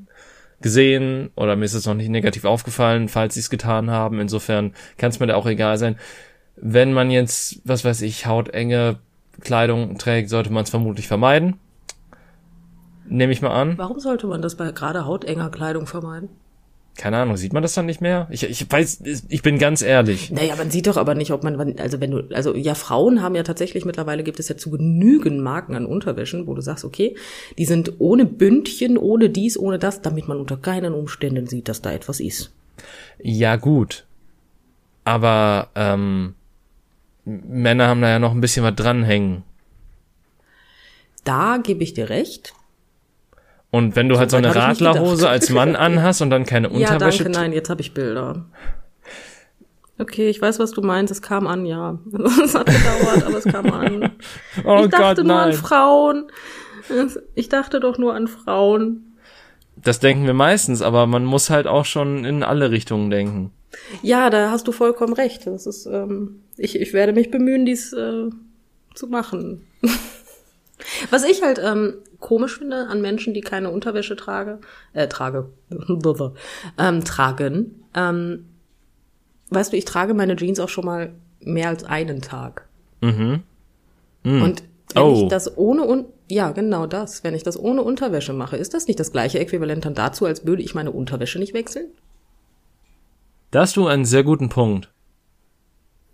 [0.61, 4.21] gesehen oder mir ist es noch nicht negativ aufgefallen, falls sie es getan haben.
[4.21, 5.97] Insofern kann es mir da auch egal sein.
[6.57, 8.99] Wenn man jetzt, was weiß ich, hautenge
[9.41, 11.57] Kleidung trägt, sollte man es vermutlich vermeiden.
[13.09, 13.79] Nehme ich mal an.
[13.79, 16.29] Warum sollte man das bei gerade hautenger Kleidung vermeiden?
[16.97, 18.29] Keine Ahnung, sieht man das dann nicht mehr?
[18.31, 20.31] Ich, ich weiß, ich bin ganz ehrlich.
[20.31, 23.35] Naja, man sieht doch aber nicht, ob man, also wenn du, also ja, Frauen haben
[23.35, 27.17] ja tatsächlich mittlerweile gibt es ja zu genügend Marken an Unterwäschen, wo du sagst, okay,
[27.57, 31.81] die sind ohne Bündchen, ohne dies, ohne das, damit man unter keinen Umständen sieht, dass
[31.81, 32.53] da etwas ist.
[33.19, 34.05] Ja, gut.
[35.05, 36.35] Aber ähm,
[37.25, 39.45] Männer haben da ja noch ein bisschen was dranhängen.
[41.25, 42.55] Da gebe ich dir recht.
[43.73, 47.25] Und wenn du halt so eine Radlerhose als Mann anhast und dann keine Unterwäsche.
[47.25, 48.45] Ja, danke, nein, jetzt habe ich Bilder.
[49.99, 51.11] Okay, ich weiß, was du meinst.
[51.11, 51.99] Es kam an, ja.
[52.45, 54.13] Es hat gedauert, aber es kam an.
[54.65, 56.31] Oh ich dachte Gott, nur an Frauen.
[57.35, 59.17] Ich dachte doch nur an Frauen.
[59.77, 63.53] Das denken wir meistens, aber man muss halt auch schon in alle Richtungen denken.
[64.03, 65.47] Ja, da hast du vollkommen recht.
[65.47, 68.29] Das ist, ähm, ich, ich werde mich bemühen, dies äh,
[68.95, 69.67] zu machen.
[71.11, 74.61] Was ich halt ähm, komisch finde an Menschen, die keine Unterwäsche trage,
[74.93, 75.51] äh, trage,
[76.79, 77.85] ähm, tragen.
[77.95, 78.47] Ähm,
[79.51, 82.67] weißt du, ich trage meine Jeans auch schon mal mehr als einen Tag.
[83.01, 83.43] Mhm.
[84.23, 84.43] mhm.
[84.43, 84.63] Und
[84.95, 85.23] wenn oh.
[85.23, 87.25] ich das ohne und ja, genau das.
[87.25, 90.47] Wenn ich das ohne Unterwäsche mache, ist das nicht das gleiche Äquivalent dann dazu, als
[90.47, 91.89] würde ich meine Unterwäsche nicht wechseln?
[93.51, 94.91] Da hast du einen sehr guten Punkt.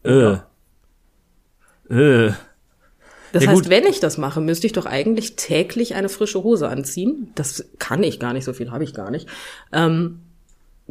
[0.03, 0.39] Äh.
[1.89, 2.33] Äh.
[3.33, 3.71] Das ja, heißt, gut.
[3.71, 7.31] wenn ich das mache, müsste ich doch eigentlich täglich eine frische Hose anziehen.
[7.35, 9.29] Das kann ich gar nicht, so viel habe ich gar nicht.
[9.73, 10.21] Ähm,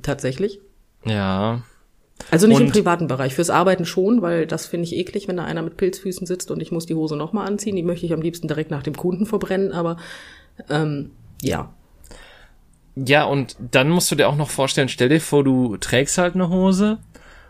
[0.02, 0.60] tatsächlich.
[1.06, 1.64] Ja.
[2.32, 5.38] Also nicht und im privaten Bereich, fürs Arbeiten schon, weil das finde ich eklig, wenn
[5.38, 7.76] da einer mit Pilzfüßen sitzt und ich muss die Hose nochmal anziehen.
[7.76, 9.98] Die möchte ich am liebsten direkt nach dem Kunden verbrennen, aber
[10.70, 11.74] ähm, ja.
[12.96, 16.34] Ja, und dann musst du dir auch noch vorstellen, stell dir vor, du trägst halt
[16.34, 16.98] eine Hose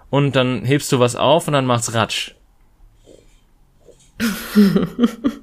[0.10, 2.36] und dann hebst du was auf und dann macht's Ratsch.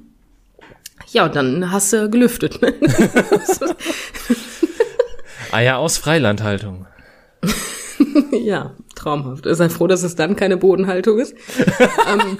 [1.11, 2.59] ja, und dann hast du gelüftet.
[5.51, 6.87] Eier aus Freilandhaltung.
[8.31, 9.45] ja, traumhaft.
[9.49, 11.33] Sei froh, dass es dann keine Bodenhaltung ist.
[12.09, 12.37] ähm,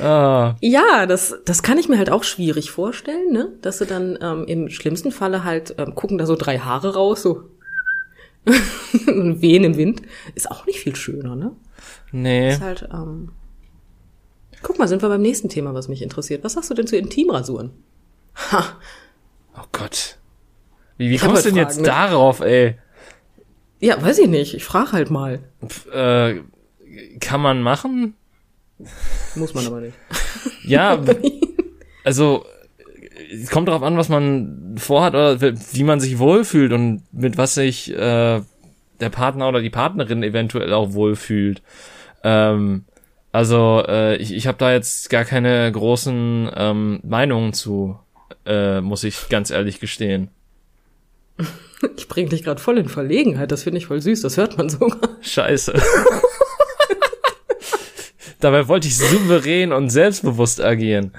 [0.00, 0.56] ah.
[0.60, 3.52] Ja, das, das kann ich mir halt auch schwierig vorstellen, ne?
[3.62, 7.22] Dass sie dann ähm, im schlimmsten Falle halt ähm, gucken da so drei Haare raus,
[7.22, 7.48] so
[8.44, 10.02] wehen im Wind.
[10.34, 11.52] Ist auch nicht viel schöner, ne?
[12.12, 12.50] Nee.
[12.50, 13.32] Ist halt, ähm,
[14.62, 16.44] Guck mal, sind wir beim nächsten Thema, was mich interessiert.
[16.44, 17.70] Was sagst du denn zu Intimrasuren?
[18.52, 18.76] Ha.
[19.56, 20.18] Oh Gott.
[20.96, 21.86] Wie, wie kommst du denn Fragen, jetzt ne?
[21.86, 22.76] darauf, ey?
[23.80, 24.54] Ja, weiß ich nicht.
[24.54, 25.40] Ich frage halt mal.
[25.66, 26.42] Pff, äh,
[27.20, 28.14] kann man machen?
[29.34, 29.96] Muss man aber nicht.
[30.64, 31.02] Ja,
[32.04, 32.44] also
[33.32, 37.54] es kommt darauf an, was man vorhat oder wie man sich wohlfühlt und mit was
[37.54, 38.40] sich äh,
[39.00, 41.62] der Partner oder die Partnerin eventuell auch wohlfühlt.
[42.22, 42.84] Ähm,
[43.32, 47.98] also äh, ich, ich habe da jetzt gar keine großen ähm, Meinungen zu,
[48.44, 50.28] äh, muss ich ganz ehrlich gestehen.
[51.96, 54.68] Ich bring dich gerade voll in Verlegenheit, das finde ich voll süß, das hört man
[54.68, 55.00] sogar.
[55.20, 55.72] Scheiße.
[58.38, 61.10] Dabei wollte ich souverän und selbstbewusst agieren.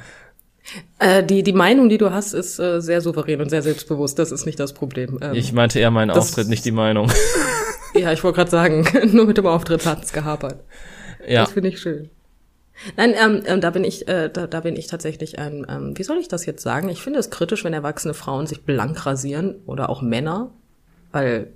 [0.99, 4.17] Äh, die, die Meinung, die du hast, ist äh, sehr souverän und sehr selbstbewusst.
[4.19, 5.19] Das ist nicht das Problem.
[5.21, 7.11] Ähm, ich meinte eher meinen Auftritt, nicht die Meinung.
[7.93, 10.63] ja, ich wollte gerade sagen, nur mit dem Auftritt hat's gehapert.
[11.27, 11.43] Ja.
[11.43, 12.09] Das finde ich schön.
[12.97, 16.03] Nein, ähm, ähm, da bin ich, äh, da, da bin ich tatsächlich ein, ähm, wie
[16.03, 16.89] soll ich das jetzt sagen?
[16.89, 20.51] Ich finde es kritisch, wenn erwachsene Frauen sich blank rasieren oder auch Männer,
[21.11, 21.51] weil,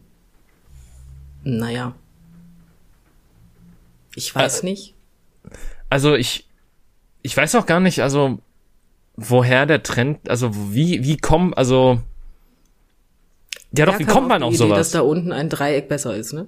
[1.44, 1.96] naja,
[4.16, 4.94] ich weiß äh, nicht.
[5.90, 6.48] Also ich,
[7.24, 8.40] ich weiß auch gar nicht, also
[9.16, 12.00] woher der Trend, also wie, wie kommt, also
[13.72, 14.78] ja doch, wie kommt man auf Idee, sowas?
[14.78, 16.48] dass da unten ein Dreieck besser ist, ne?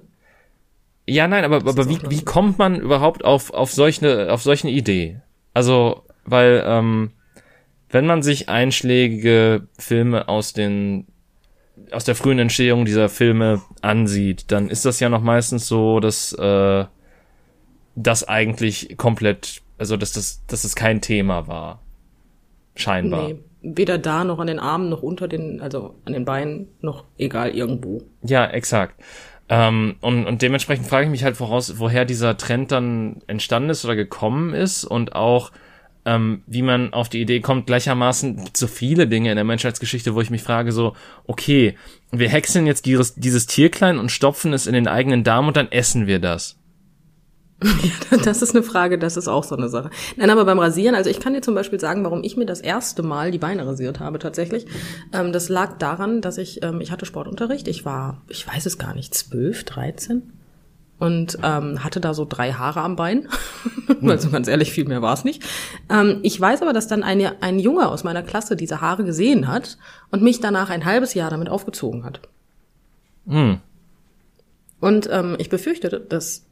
[1.06, 5.20] Ja, nein, aber, aber wie, wie kommt man überhaupt auf, auf solche, auf solche Idee?
[5.54, 7.10] Also, weil, ähm,
[7.90, 11.06] wenn man sich einschlägige Filme aus den,
[11.90, 16.32] aus der frühen Entstehung dieser Filme ansieht, dann ist das ja noch meistens so, dass,
[16.34, 16.84] äh,
[17.96, 21.80] das eigentlich komplett, also, dass das, dass es kein Thema war.
[22.76, 23.28] Scheinbar.
[23.28, 27.04] Nee, weder da noch an den Armen noch unter den, also an den Beinen noch
[27.18, 28.02] egal irgendwo.
[28.22, 29.02] Ja, exakt.
[29.50, 33.84] Ähm, und, und dementsprechend frage ich mich halt voraus, woher dieser Trend dann entstanden ist
[33.84, 35.50] oder gekommen ist und auch,
[36.04, 40.20] ähm, wie man auf die Idee kommt, gleichermaßen so viele Dinge in der Menschheitsgeschichte, wo
[40.20, 40.94] ich mich frage so,
[41.26, 41.76] okay,
[42.12, 45.72] wir häckseln jetzt dieses, dieses Tierklein und stopfen es in den eigenen Darm und dann
[45.72, 46.59] essen wir das.
[47.62, 49.90] Ja, das ist eine Frage, das ist auch so eine Sache.
[50.16, 52.60] Nein, aber beim Rasieren, also ich kann dir zum Beispiel sagen, warum ich mir das
[52.60, 54.66] erste Mal die Beine rasiert habe tatsächlich.
[55.12, 58.78] Ähm, das lag daran, dass ich, ähm, ich hatte Sportunterricht, ich war, ich weiß es
[58.78, 60.32] gar nicht, zwölf, dreizehn.
[60.98, 63.28] und ähm, hatte da so drei Haare am Bein.
[64.02, 65.42] also ganz ehrlich, viel mehr war es nicht.
[65.90, 69.48] Ähm, ich weiß aber, dass dann eine, ein Junge aus meiner Klasse diese Haare gesehen
[69.48, 69.76] hat
[70.10, 72.20] und mich danach ein halbes Jahr damit aufgezogen hat.
[73.26, 73.58] Hm.
[74.80, 76.46] Und ähm, ich befürchte, dass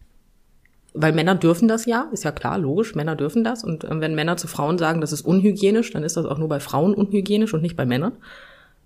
[1.00, 3.62] weil Männer dürfen das ja, ist ja klar, logisch, Männer dürfen das.
[3.62, 6.48] Und ähm, wenn Männer zu Frauen sagen, das ist unhygienisch, dann ist das auch nur
[6.48, 8.12] bei Frauen unhygienisch und nicht bei Männern.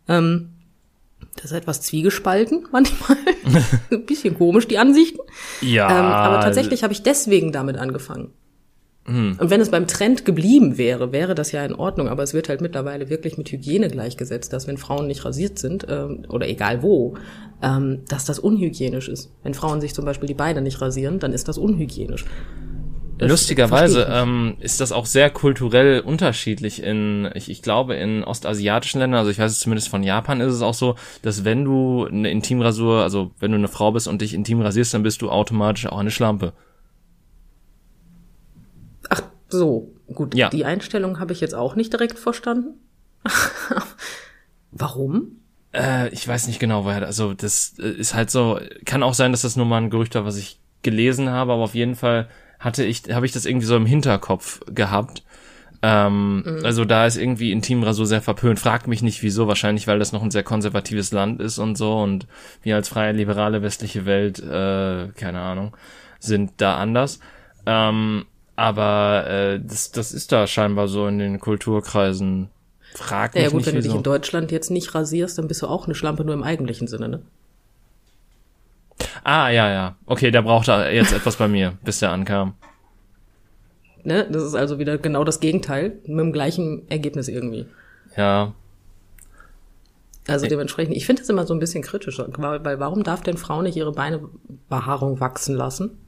[0.09, 0.51] Ähm,
[1.37, 3.17] das ist etwas zwiegespalten manchmal.
[3.91, 5.21] Ein bisschen komisch, die Ansichten.
[5.63, 5.89] Ja.
[5.91, 8.33] Ähm, aber tatsächlich habe ich deswegen damit angefangen.
[9.41, 12.09] Und wenn es beim Trend geblieben wäre, wäre das ja in Ordnung.
[12.09, 15.87] Aber es wird halt mittlerweile wirklich mit Hygiene gleichgesetzt, dass wenn Frauen nicht rasiert sind,
[15.89, 17.15] ähm, oder egal wo,
[17.63, 19.33] ähm, dass das unhygienisch ist.
[19.43, 22.25] Wenn Frauen sich zum Beispiel die Beine nicht rasieren, dann ist das unhygienisch.
[23.19, 29.01] Das Lustigerweise ähm, ist das auch sehr kulturell unterschiedlich in, ich, ich glaube, in ostasiatischen
[29.01, 32.07] Ländern, also ich weiß es zumindest von Japan, ist es auch so, dass wenn du
[32.07, 35.31] eine Intimrasur, also wenn du eine Frau bist und dich intim rasierst, dann bist du
[35.31, 36.53] automatisch auch eine Schlampe.
[39.53, 40.35] So, gut.
[40.35, 40.49] Ja.
[40.49, 42.81] Die Einstellung habe ich jetzt auch nicht direkt verstanden.
[44.71, 45.37] Warum?
[45.73, 49.33] Äh, ich weiß nicht genau, woher, also das äh, ist halt so, kann auch sein,
[49.33, 52.29] dass das nur mal ein Gerücht war, was ich gelesen habe, aber auf jeden Fall
[52.59, 55.23] hatte ich, habe ich das irgendwie so im Hinterkopf gehabt.
[55.83, 58.59] Ähm, Also da ist irgendwie Intimrasur sehr verpönt.
[58.61, 62.01] Fragt mich nicht wieso, wahrscheinlich weil das noch ein sehr konservatives Land ist und so
[62.01, 62.27] und
[62.63, 65.77] wir als freie, liberale westliche Welt, äh, keine Ahnung,
[66.21, 67.19] sind da anders.
[67.67, 72.49] Ähm, aber äh, das, das ist da scheinbar so in den Kulturkreisen.
[72.95, 73.97] Fragt mich Naja gut, nicht wenn du dich wieso.
[73.99, 77.09] in Deutschland jetzt nicht rasierst, dann bist du auch eine Schlampe, nur im eigentlichen Sinne,
[77.09, 77.23] ne?
[79.25, 79.97] Ah, ja, ja.
[80.07, 82.55] Okay, der brauchte jetzt etwas bei mir, bis der ankam.
[84.05, 84.27] ne?
[84.31, 87.67] Das ist also wieder genau das Gegenteil, mit dem gleichen Ergebnis irgendwie.
[88.17, 88.53] Ja.
[90.29, 93.37] Also dementsprechend, ich finde das immer so ein bisschen kritisch, weil, weil warum darf denn
[93.39, 95.99] Frau nicht ihre Beinebehaarung wachsen lassen?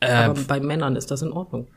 [0.00, 1.68] Äh, Aber bei Männern ist das in Ordnung.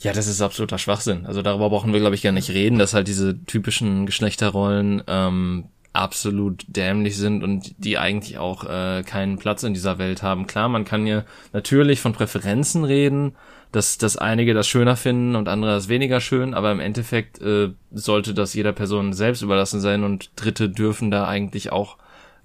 [0.00, 1.26] ja, das ist absoluter Schwachsinn.
[1.26, 5.66] Also darüber brauchen wir, glaube ich, gar nicht reden, dass halt diese typischen Geschlechterrollen ähm,
[5.92, 10.46] absolut dämlich sind und die eigentlich auch äh, keinen Platz in dieser Welt haben.
[10.48, 13.36] Klar, man kann ja natürlich von Präferenzen reden,
[13.70, 17.70] dass, dass einige das schöner finden und andere das weniger schön, aber im Endeffekt äh,
[17.92, 21.96] sollte das jeder Person selbst überlassen sein und Dritte dürfen da eigentlich auch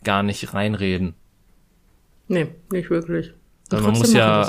[0.04, 1.16] gar nicht reinreden.
[2.28, 3.34] Nee, nicht wirklich.
[3.78, 4.44] Und man muss ja-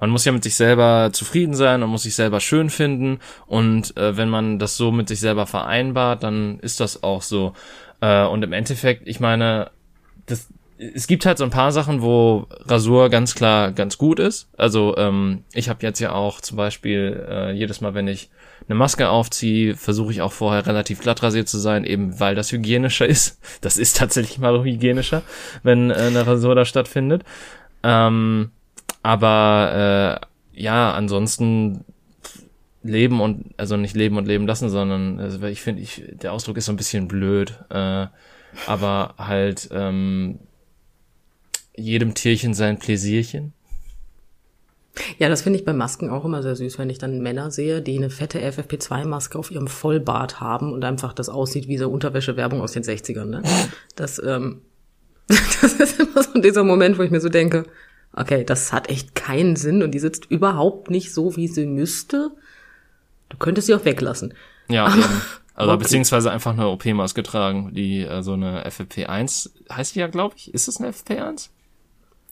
[0.00, 3.96] man muss ja mit sich selber zufrieden sein und muss sich selber schön finden und
[3.96, 7.52] äh, wenn man das so mit sich selber vereinbart, dann ist das auch so.
[8.00, 9.70] Äh, und im Endeffekt, ich meine,
[10.26, 14.48] das, es gibt halt so ein paar Sachen, wo Rasur ganz klar ganz gut ist.
[14.56, 18.30] Also ähm, ich habe jetzt ja auch zum Beispiel äh, jedes Mal, wenn ich
[18.68, 22.52] eine Maske aufziehe, versuche ich auch vorher relativ glatt rasiert zu sein, eben weil das
[22.52, 23.40] hygienischer ist.
[23.62, 25.22] Das ist tatsächlich mal hygienischer,
[25.64, 27.24] wenn äh, eine Rasur da stattfindet.
[27.82, 28.50] Ähm,
[29.02, 30.20] aber
[30.54, 31.84] äh, ja, ansonsten
[32.82, 36.56] leben und also nicht leben und leben lassen, sondern also ich finde, ich der Ausdruck
[36.56, 38.06] ist so ein bisschen blöd, äh,
[38.66, 40.38] aber halt ähm,
[41.76, 43.52] jedem Tierchen sein Pläsierchen.
[45.18, 47.82] Ja, das finde ich bei Masken auch immer sehr süß, wenn ich dann Männer sehe,
[47.82, 52.60] die eine fette FFP2-Maske auf ihrem Vollbart haben und einfach das aussieht wie so Unterwäschewerbung
[52.60, 53.26] aus den 60ern.
[53.26, 53.42] Ne?
[53.94, 54.62] Das, ähm,
[55.60, 57.64] das ist immer so dieser Moment, wo ich mir so denke,
[58.14, 62.30] okay, das hat echt keinen Sinn und die sitzt überhaupt nicht so, wie sie müsste.
[63.28, 64.34] Du könntest sie auch weglassen.
[64.68, 65.02] Ja, eben.
[65.54, 65.82] Also Okay.
[65.82, 70.54] beziehungsweise einfach eine OP-Maske tragen, die äh, so eine FFP1 heißt die ja, glaube ich.
[70.54, 71.48] Ist das eine FFP1?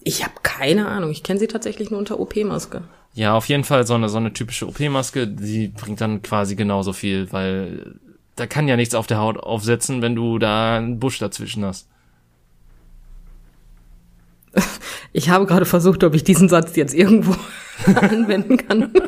[0.05, 1.11] Ich habe keine Ahnung.
[1.11, 2.83] Ich kenne sie tatsächlich nur unter OP-Maske.
[3.15, 6.93] Ja, auf jeden Fall so eine so eine typische OP-Maske, die bringt dann quasi genauso
[6.93, 7.97] viel, weil
[8.37, 11.89] da kann ja nichts auf der Haut aufsetzen, wenn du da einen Busch dazwischen hast.
[15.13, 17.35] Ich habe gerade versucht, ob ich diesen Satz jetzt irgendwo
[17.87, 18.93] anwenden kann.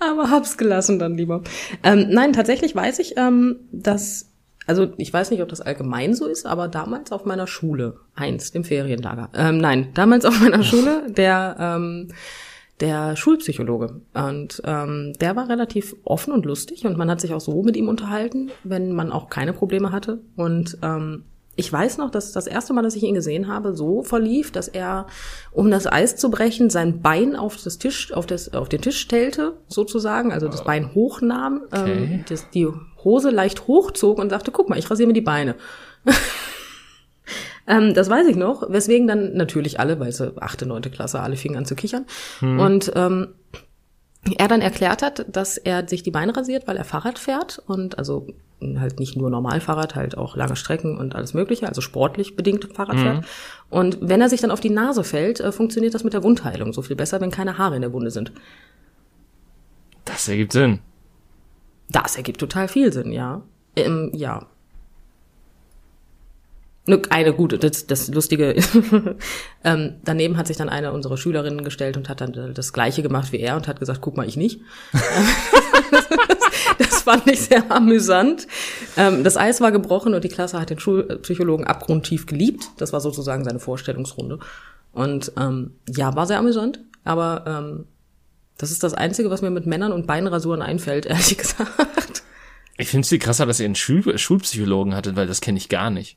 [0.00, 1.42] Aber hab's gelassen dann lieber.
[1.84, 4.32] Ähm, nein, tatsächlich weiß ich, ähm, dass,
[4.66, 8.50] also ich weiß nicht, ob das allgemein so ist, aber damals auf meiner Schule, eins,
[8.50, 12.08] dem Ferienlager, ähm, nein, damals auf meiner Schule, der, ähm,
[12.80, 14.00] der Schulpsychologe.
[14.14, 17.76] Und ähm, der war relativ offen und lustig und man hat sich auch so mit
[17.76, 20.20] ihm unterhalten, wenn man auch keine Probleme hatte.
[20.34, 21.24] Und ähm,
[21.56, 24.68] ich weiß noch, dass das erste Mal, dass ich ihn gesehen habe, so verlief, dass
[24.68, 25.06] er,
[25.50, 28.98] um das Eis zu brechen, sein Bein auf das Tisch, auf das, auf den Tisch
[28.98, 31.92] stellte, sozusagen, also das Bein hochnahm, Okay.
[31.92, 32.68] ähm, das, die
[33.04, 35.54] Hose leicht hochzog und sagte, guck mal, ich rasiere mir die Beine.
[37.66, 41.36] ähm, das weiß ich noch, weswegen dann natürlich alle, weil es achte, neunte Klasse, alle
[41.36, 42.06] fingen an zu kichern.
[42.60, 43.34] Und ähm,
[44.38, 47.98] er dann erklärt hat, dass er sich die Beine rasiert, weil er Fahrrad fährt und
[47.98, 48.26] also
[48.78, 52.68] halt nicht nur normal Fahrrad, halt auch lange Strecken und alles Mögliche, also sportlich bedingt
[52.74, 53.00] Fahrrad Mhm.
[53.02, 53.24] fährt.
[53.70, 56.72] Und wenn er sich dann auf die Nase fällt, äh, funktioniert das mit der Wundheilung
[56.72, 58.32] so viel besser, wenn keine Haare in der Wunde sind.
[60.04, 60.80] Das ergibt Sinn.
[61.88, 63.42] Das ergibt total viel Sinn, ja.
[63.76, 64.46] Ähm, ja.
[66.86, 68.54] Ne, Eine gute, das, das Lustige,
[69.64, 73.32] ähm, daneben hat sich dann eine unserer Schülerinnen gestellt und hat dann das Gleiche gemacht
[73.32, 74.60] wie er und hat gesagt, guck mal, ich nicht.
[76.78, 78.46] das fand ich sehr amüsant.
[78.96, 82.64] Ähm, das Eis war gebrochen und die Klasse hat den Schulpsychologen abgrundtief geliebt.
[82.78, 84.38] Das war sozusagen seine Vorstellungsrunde.
[84.92, 87.86] Und ähm, ja, war sehr amüsant, aber ähm,
[88.58, 92.22] das ist das Einzige, was mir mit Männern und Beinrasuren einfällt, ehrlich gesagt.
[92.76, 95.68] Ich finde es viel krasser, dass ihr einen Schul Schulpsychologen hattet, weil das kenne ich
[95.68, 96.16] gar nicht.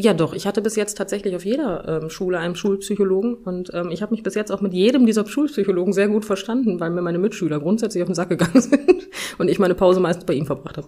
[0.00, 0.32] Ja, doch.
[0.32, 4.12] Ich hatte bis jetzt tatsächlich auf jeder ähm, Schule einen Schulpsychologen und ähm, ich habe
[4.12, 7.58] mich bis jetzt auch mit jedem dieser Schulpsychologen sehr gut verstanden, weil mir meine Mitschüler
[7.58, 9.08] grundsätzlich auf den Sack gegangen sind
[9.38, 10.86] und ich meine Pause meistens bei ihm verbracht habe.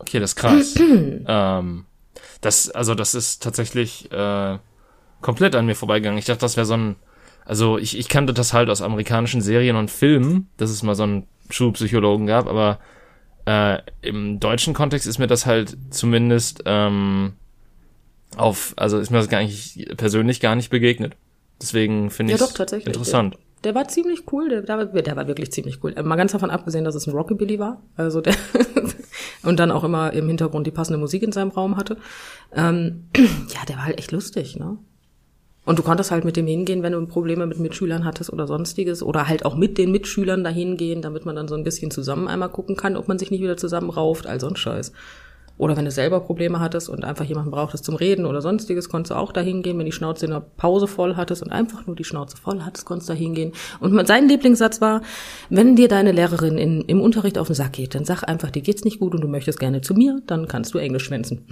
[0.00, 0.74] Okay, das ist krass.
[0.80, 1.84] ähm,
[2.40, 4.58] das, also das ist tatsächlich äh,
[5.20, 6.18] komplett an mir vorbeigegangen.
[6.18, 6.96] Ich dachte, das wäre so ein,
[7.44, 11.04] also ich, ich kannte das halt aus amerikanischen Serien und Filmen, dass es mal so
[11.04, 12.80] einen Schulpsychologen gab, aber
[13.48, 17.32] äh, im deutschen Kontext ist mir das halt zumindest ähm,
[18.36, 21.16] auf, also ist mir das gar nicht persönlich gar nicht begegnet.
[21.60, 22.94] Deswegen finde Ja, ich doch, tatsächlich.
[22.94, 23.36] interessant.
[23.64, 25.92] Der war ziemlich cool, der, der, war, der war wirklich ziemlich cool.
[25.96, 27.82] Äh, Mal ganz davon abgesehen, dass es ein Rockabilly war.
[27.96, 28.34] Also der
[29.42, 31.96] und dann auch immer im Hintergrund die passende Musik in seinem Raum hatte.
[32.54, 34.76] Ähm, ja, der war halt echt lustig, ne?
[35.68, 39.02] Und du konntest halt mit dem hingehen, wenn du Probleme mit Mitschülern hattest oder sonstiges.
[39.02, 42.26] Oder halt auch mit den Mitschülern dahin gehen, damit man dann so ein bisschen zusammen
[42.26, 44.94] einmal gucken kann, ob man sich nicht wieder zusammenrauft, all so ein Scheiß.
[45.58, 49.10] Oder wenn du selber Probleme hattest und einfach jemanden brauchtest zum Reden oder sonstiges, konntest
[49.10, 49.78] du auch dahin gehen.
[49.78, 52.86] Wenn die Schnauze in der Pause voll hattest und einfach nur die Schnauze voll hattest,
[52.86, 53.52] konntest du dahin gehen.
[53.78, 55.02] Und sein Lieblingssatz war,
[55.50, 58.62] wenn dir deine Lehrerin in, im Unterricht auf den Sack geht, dann sag einfach, dir
[58.62, 61.44] geht's nicht gut und du möchtest gerne zu mir, dann kannst du Englisch schwänzen.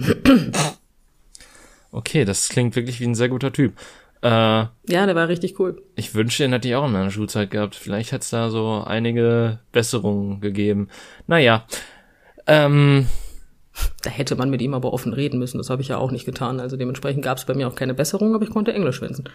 [1.91, 3.73] Okay, das klingt wirklich wie ein sehr guter Typ.
[4.21, 4.71] Äh, Ja,
[5.05, 5.81] der war richtig cool.
[5.95, 7.75] Ich wünschte, den hätte ich auch in meiner Schulzeit gehabt.
[7.75, 10.89] Vielleicht hätte es da so einige Besserungen gegeben.
[11.27, 11.65] Naja.
[12.47, 13.07] Ähm,
[14.03, 15.57] Da hätte man mit ihm aber offen reden müssen.
[15.59, 16.59] Das habe ich ja auch nicht getan.
[16.59, 19.29] Also dementsprechend gab es bei mir auch keine Besserung, aber ich konnte Englisch schwänzen.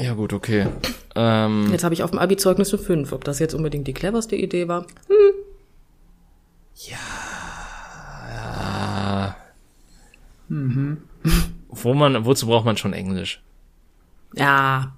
[0.00, 0.66] ja gut, okay.
[1.14, 3.12] Ähm, Jetzt habe ich auf dem Abi-Zeugnis eine 5.
[3.12, 4.86] Ob das jetzt unbedingt die cleverste Idee war?
[11.68, 13.42] wo man, wozu braucht man schon Englisch?
[14.36, 14.94] Ja,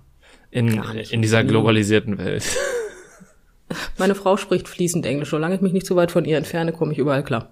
[0.51, 0.69] In,
[1.11, 2.45] in dieser globalisierten Welt.
[3.99, 5.31] meine Frau spricht fließend Englisch.
[5.31, 7.51] Solange ich mich nicht zu weit von ihr entferne, komme ich überall klar.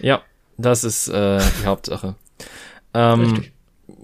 [0.00, 0.22] ja,
[0.56, 2.14] das ist äh, die Hauptsache.
[2.92, 3.52] Ähm, Richtig.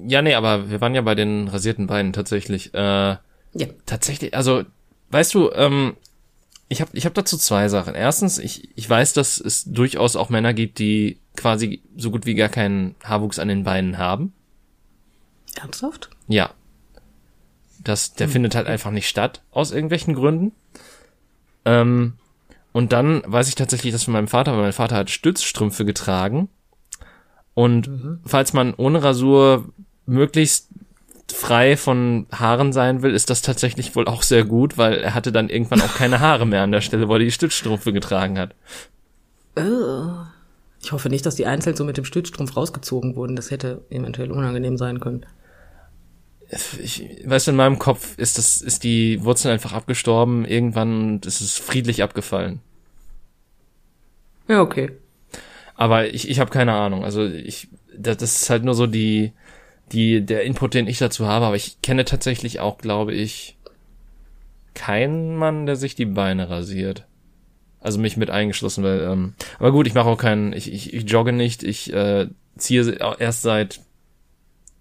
[0.09, 2.75] ja, nee, aber wir waren ja bei den rasierten Beinen tatsächlich.
[2.75, 2.79] Äh,
[3.53, 3.67] Ja.
[3.87, 4.65] tatsächlich, also,
[5.11, 5.97] weißt du, ähm,
[6.69, 7.95] ich habe ich hab dazu zwei Sachen.
[7.95, 12.35] Erstens, ich, ich weiß, dass es durchaus auch Männer gibt, die quasi so gut wie
[12.35, 14.33] gar keinen Haarwuchs an den Beinen haben.
[15.61, 16.11] Ernsthaft?
[16.29, 16.51] Ja.
[17.83, 20.53] Das, der findet halt einfach nicht statt, aus irgendwelchen Gründen.
[21.65, 22.15] Ähm,
[22.73, 26.49] und dann weiß ich tatsächlich, dass von meinem Vater, weil mein Vater hat Stützstrümpfe getragen.
[27.55, 27.91] Und
[28.25, 29.73] falls man ohne Rasur
[30.07, 30.69] möglichst
[31.33, 35.33] frei von Haaren sein will, ist das tatsächlich wohl auch sehr gut, weil er hatte
[35.33, 38.55] dann irgendwann auch keine Haare mehr an der Stelle, wo er die Stützstrümpfe getragen hat.
[40.83, 43.37] Ich hoffe nicht, dass die einzeln so mit dem Stützstrumpf rausgezogen wurden.
[43.37, 45.27] Das hätte eventuell unangenehm sein können.
[46.83, 51.41] Ich weißt du, in meinem Kopf ist das, ist die Wurzel einfach abgestorben, irgendwann ist
[51.41, 52.61] es friedlich abgefallen.
[54.49, 54.91] Ja, okay.
[55.77, 57.05] Aber ich, ich habe keine Ahnung.
[57.05, 59.33] Also ich, das, das ist halt nur so die,
[59.93, 61.47] die, der Input, den ich dazu habe.
[61.47, 63.57] Aber ich kenne tatsächlich auch, glaube ich,
[64.75, 67.07] keinen Mann, der sich die Beine rasiert.
[67.81, 71.11] Also mich mit eingeschlossen, weil, ähm, aber gut, ich mache auch keinen, ich, ich, ich
[71.11, 72.27] jogge nicht, ich äh,
[72.59, 73.81] ziehe erst seit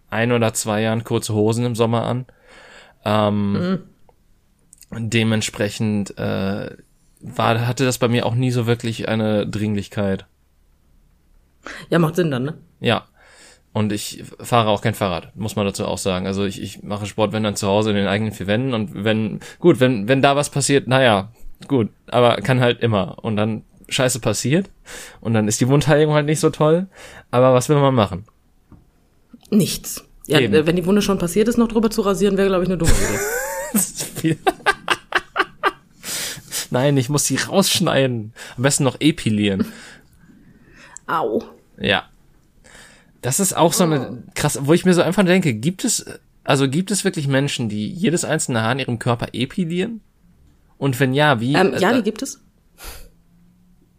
[0.09, 2.25] ein oder zwei Jahren kurze Hosen im Sommer an.
[3.05, 3.79] Ähm,
[4.91, 6.71] Dementsprechend äh,
[7.21, 10.25] war, hatte das bei mir auch nie so wirklich eine Dringlichkeit.
[11.89, 12.57] Ja, macht Sinn dann, ne?
[12.79, 13.05] Ja.
[13.71, 16.25] Und ich fahre auch kein Fahrrad, muss man dazu auch sagen.
[16.25, 19.03] Also ich, ich mache Sport, wenn dann zu Hause in den eigenen vier Wänden und
[19.03, 21.31] wenn, gut, wenn, wenn da was passiert, naja,
[21.67, 23.23] gut, aber kann halt immer.
[23.23, 24.71] Und dann Scheiße passiert
[25.21, 26.87] und dann ist die Wundheilung halt nicht so toll.
[27.29, 28.25] Aber was will man machen?
[29.49, 30.03] Nichts.
[30.27, 30.67] Ja, Eben.
[30.67, 32.91] wenn die Wunde schon passiert ist, noch drüber zu rasieren, wäre, glaube ich, eine dumme
[34.21, 34.37] Idee.
[36.71, 38.33] Nein, ich muss sie rausschneiden.
[38.57, 39.65] Am besten noch epilieren.
[41.07, 41.43] Au.
[41.79, 42.03] Ja.
[43.21, 46.05] Das ist auch so eine krass, wo ich mir so einfach denke, gibt es,
[46.43, 50.01] also gibt es wirklich Menschen, die jedes einzelne Haar in ihrem Körper epilieren?
[50.77, 51.55] Und wenn ja, wie?
[51.55, 52.39] Ähm, ja, äh, die gibt es.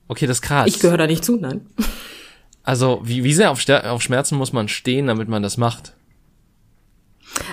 [0.09, 0.69] okay, das ist krass.
[0.69, 1.67] Ich gehöre da nicht zu, nein.
[2.63, 5.95] Also, wie, wie sehr auf, auf Schmerzen muss man stehen, damit man das macht?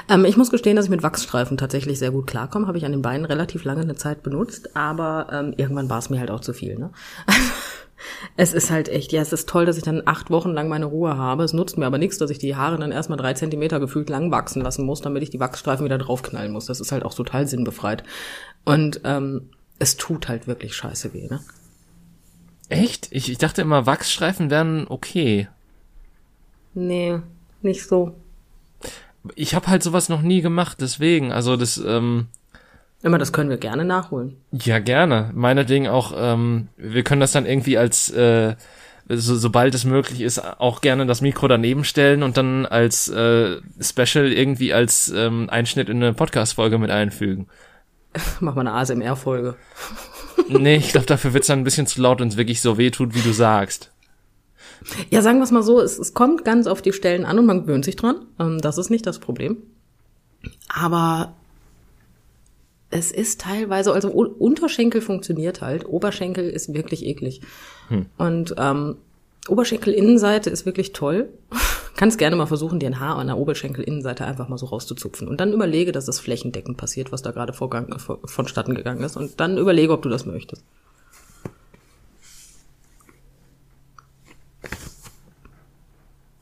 [0.09, 2.67] Ähm, ich muss gestehen, dass ich mit Wachsstreifen tatsächlich sehr gut klarkomme.
[2.67, 6.09] Habe ich an den Beinen relativ lange eine Zeit benutzt, aber ähm, irgendwann war es
[6.09, 6.77] mir halt auch zu viel.
[6.77, 6.91] Ne?
[8.37, 10.85] es ist halt echt, ja, es ist toll, dass ich dann acht Wochen lang meine
[10.85, 11.43] Ruhe habe.
[11.43, 14.31] Es nutzt mir aber nichts, dass ich die Haare dann erstmal drei Zentimeter gefühlt lang
[14.31, 16.65] wachsen lassen muss, damit ich die Wachsstreifen wieder draufknallen muss.
[16.65, 18.03] Das ist halt auch total sinnbefreit.
[18.65, 19.49] Und ähm,
[19.79, 21.39] es tut halt wirklich scheiße weh, ne?
[22.69, 23.07] Echt?
[23.11, 25.47] Ich, ich dachte immer, Wachsstreifen wären okay.
[26.73, 27.19] Nee,
[27.61, 28.15] nicht so.
[29.35, 31.31] Ich habe halt sowas noch nie gemacht, deswegen.
[31.31, 32.27] Also das, ähm,
[33.03, 34.37] Immer, das können wir gerne nachholen.
[34.51, 35.31] ja gerne.
[35.33, 38.55] Meinetwegen auch, ähm, wir können das dann irgendwie als, äh,
[39.09, 43.57] so, sobald es möglich ist, auch gerne das Mikro daneben stellen und dann als äh,
[43.79, 47.47] Special irgendwie als ähm, Einschnitt in eine Podcast-Folge mit einfügen.
[48.39, 49.55] Mach mal eine ASMR-Folge.
[50.49, 52.91] Nee, ich glaube, dafür wird's dann ein bisschen zu laut und es wirklich so weh
[52.91, 53.91] tut, wie du sagst.
[55.09, 57.45] Ja, sagen wir es mal so, es, es kommt ganz auf die Stellen an und
[57.45, 58.25] man gewöhnt sich dran.
[58.39, 59.57] Ähm, das ist nicht das Problem.
[60.69, 61.33] Aber
[62.89, 67.41] es ist teilweise, also Unterschenkel funktioniert halt, Oberschenkel ist wirklich eklig.
[68.17, 68.95] Und ähm,
[69.47, 71.29] Oberschenkelinnenseite ist wirklich toll.
[71.97, 75.27] Kannst gerne mal versuchen, dir ein Haar an der Oberschenkelinnenseite einfach mal so rauszuzupfen.
[75.27, 79.17] Und dann überlege, dass das flächendeckend passiert, was da gerade vorgang, vor, vonstatten gegangen ist.
[79.17, 80.63] Und dann überlege, ob du das möchtest.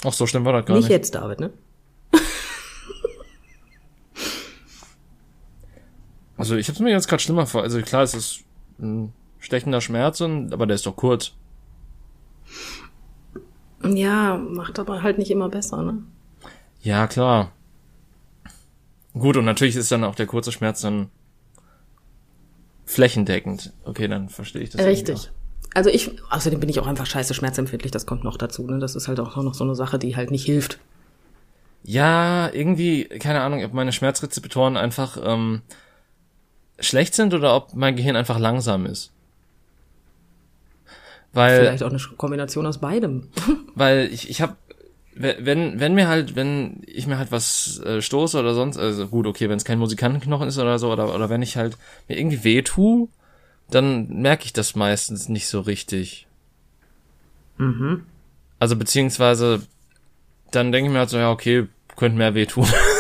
[0.04, 0.92] Ach, so schlimm war das gar Nicht nicht.
[0.92, 1.52] jetzt, David, ne?
[6.38, 7.64] Also ich habe mir jetzt gerade schlimmer vor.
[7.64, 8.44] Also klar, es ist
[8.78, 11.32] ein stechender Schmerz, und, aber der ist doch kurz.
[13.94, 16.04] Ja, macht aber halt nicht immer besser, ne?
[16.82, 17.52] Ja, klar.
[19.14, 21.10] Gut, und natürlich ist dann auch der kurze Schmerz dann
[22.86, 23.74] flächendeckend.
[23.84, 24.86] Okay, dann verstehe ich das.
[24.86, 25.32] Richtig.
[25.74, 28.80] Also ich, außerdem bin ich auch einfach scheiße schmerzempfindlich, das kommt noch dazu, ne?
[28.80, 30.80] Das ist halt auch noch so eine Sache, die halt nicht hilft.
[31.84, 35.62] Ja, irgendwie, keine Ahnung, ob meine Schmerzrezeptoren einfach ähm,
[36.80, 39.12] schlecht sind oder ob mein Gehirn einfach langsam ist.
[41.36, 43.28] Weil Vielleicht auch eine Kombination aus beidem.
[43.76, 44.56] weil ich, ich habe
[45.18, 49.28] wenn wenn mir halt wenn ich mir halt was äh, stoße oder sonst also gut
[49.28, 51.78] okay wenn es kein Musikantenknochen ist oder so oder oder wenn ich halt
[52.10, 53.10] mir irgendwie weh tu
[53.70, 56.28] dann merke ich das meistens nicht so richtig
[57.58, 58.04] Mhm.
[58.60, 59.62] also beziehungsweise
[60.52, 62.68] dann denke ich mir halt so ja okay könnte mehr weh tun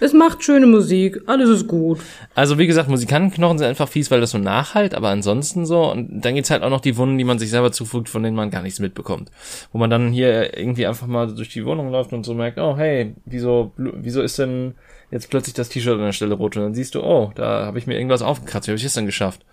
[0.00, 2.00] Es macht schöne Musik, alles ist gut.
[2.34, 6.20] also wie gesagt Musikantenknochen sind einfach fies weil das so nachhalt aber ansonsten so und
[6.24, 8.50] dann gibt's halt auch noch die Wunden die man sich selber zufügt von denen man
[8.50, 9.30] gar nichts mitbekommt
[9.72, 12.76] wo man dann hier irgendwie einfach mal durch die Wohnung läuft und so merkt oh
[12.76, 14.74] hey wieso wieso ist denn
[15.10, 17.78] jetzt plötzlich das T-Shirt an der Stelle rot und dann siehst du oh da habe
[17.78, 19.44] ich mir irgendwas aufgekratzt wie habe ich das denn geschafft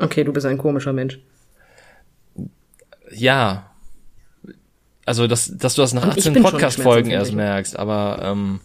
[0.00, 1.20] Okay, du bist ein komischer Mensch.
[3.12, 3.70] ja
[5.06, 7.78] also dass dass du das nach Und ich 18 bin schon Podcast Folgen erst merkst
[7.78, 8.60] aber ähm,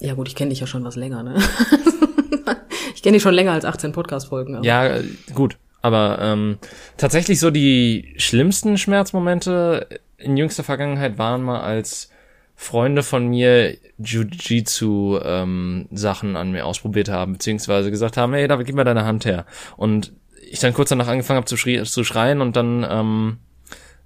[0.00, 1.36] Ja gut, ich kenne dich ja schon was länger, ne?
[2.94, 4.62] ich kenne dich schon länger als 18 Podcast-Folgen.
[4.64, 4.98] Ja,
[5.34, 5.56] gut.
[5.82, 6.58] Aber ähm,
[6.96, 9.86] tatsächlich so die schlimmsten Schmerzmomente
[10.16, 12.10] in jüngster Vergangenheit waren mal, als
[12.56, 18.66] Freunde von mir Jiu-Jitsu ähm, Sachen an mir ausprobiert haben, beziehungsweise gesagt haben, hey David,
[18.66, 19.46] gib mir deine Hand her.
[19.76, 20.12] Und
[20.50, 23.38] ich dann kurz danach angefangen habe zu, zu schreien und dann ähm,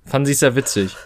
[0.04, 0.96] fanden sie es sehr witzig.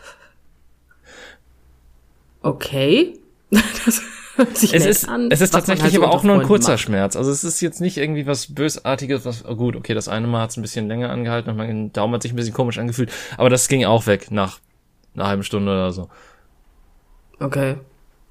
[2.43, 3.19] Okay.
[3.85, 4.03] Das
[4.37, 6.73] hört sich Es ist, an, es ist tatsächlich halt so aber auch nur ein kurzer
[6.73, 6.81] macht.
[6.81, 7.17] Schmerz.
[7.17, 10.43] Also es ist jetzt nicht irgendwie was Bösartiges, was, oh gut, okay, das eine Mal
[10.43, 13.11] hat es ein bisschen länger angehalten und mein Daumen hat sich ein bisschen komisch angefühlt,
[13.39, 14.59] aber das ging auch weg nach
[15.15, 16.11] einer halben Stunde oder so.
[17.41, 17.77] Okay.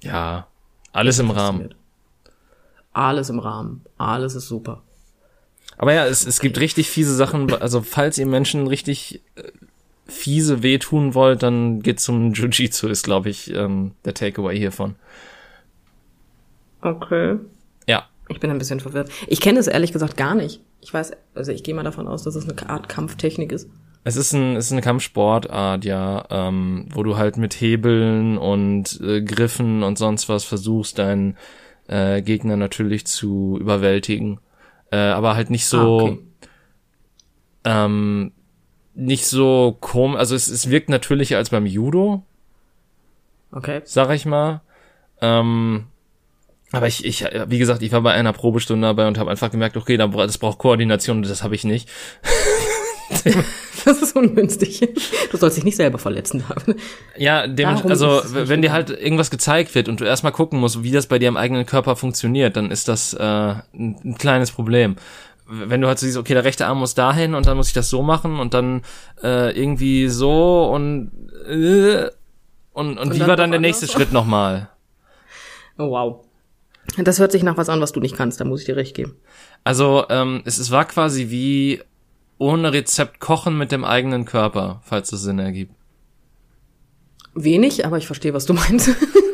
[0.04, 0.46] Ja,
[0.92, 1.74] alles im Rahmen.
[2.94, 3.84] Alles im Rahmen.
[3.98, 4.84] Alles ist super.
[5.78, 9.52] Aber ja, es, es gibt richtig fiese Sachen, also falls ihr Menschen richtig äh,
[10.06, 14.96] fiese wehtun wollt, dann geht zum Jiu-Jitsu, ist glaube ich ähm, der Takeaway hiervon.
[16.82, 17.38] Okay.
[17.88, 19.10] Ja, Ich bin ein bisschen verwirrt.
[19.28, 20.62] Ich kenne es ehrlich gesagt gar nicht.
[20.82, 23.68] Ich weiß, also ich gehe mal davon aus, dass es eine Art Kampftechnik ist.
[24.04, 29.02] Es ist, ein, es ist eine Kampfsportart, ja, ähm, wo du halt mit Hebeln und
[29.02, 31.38] äh, Griffen und sonst was versuchst, deinen
[31.88, 34.40] äh, Gegner natürlich zu überwältigen.
[34.92, 36.20] Äh, aber halt nicht so, Ah, okay.
[37.64, 38.32] ähm,
[38.96, 42.24] nicht so komisch, also es, es wirkt natürlicher als beim Judo,
[43.52, 43.82] Okay.
[43.86, 44.62] sag ich mal.
[45.22, 45.86] Ähm,
[46.72, 49.78] aber ich, ich, wie gesagt, ich war bei einer Probestunde dabei und habe einfach gemerkt,
[49.78, 51.90] okay, das braucht Koordination und das habe ich nicht.
[53.86, 54.82] das ist ungünstig.
[55.32, 56.76] Du sollst dich nicht selber verletzen haben.
[57.18, 60.92] Ja, dem, also wenn dir halt irgendwas gezeigt wird und du erstmal gucken musst, wie
[60.92, 64.98] das bei dir im eigenen Körper funktioniert, dann ist das äh, ein, ein kleines Problem
[65.48, 67.74] wenn du halt so siehst, okay, der rechte Arm muss dahin und dann muss ich
[67.74, 68.82] das so machen und dann
[69.22, 71.12] äh, irgendwie so und
[71.48, 72.10] äh,
[72.74, 74.70] und, und, und wie war dann der nächste Schritt nochmal?
[75.78, 76.26] Oh, wow.
[76.98, 78.96] Das hört sich nach was an, was du nicht kannst, da muss ich dir recht
[78.96, 79.16] geben.
[79.64, 81.82] Also, ähm, es, es war quasi wie
[82.38, 85.74] ohne Rezept kochen mit dem eigenen Körper, falls es Sinn ergibt.
[87.34, 88.90] Wenig, aber ich verstehe, was du meinst.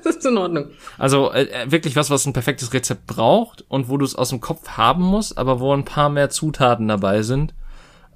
[0.04, 0.70] das ist in Ordnung.
[0.98, 4.30] Also äh, äh, wirklich was, was ein perfektes Rezept braucht und wo du es aus
[4.30, 7.54] dem Kopf haben musst, aber wo ein paar mehr Zutaten dabei sind.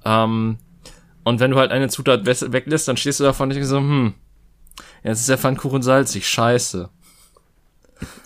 [0.03, 0.57] Ähm,
[1.23, 4.13] und wenn du halt eine Zutat weglässt, dann stehst du davon und denkst so, hm,
[5.03, 6.89] jetzt ist der Pfannkuchen salzig, scheiße.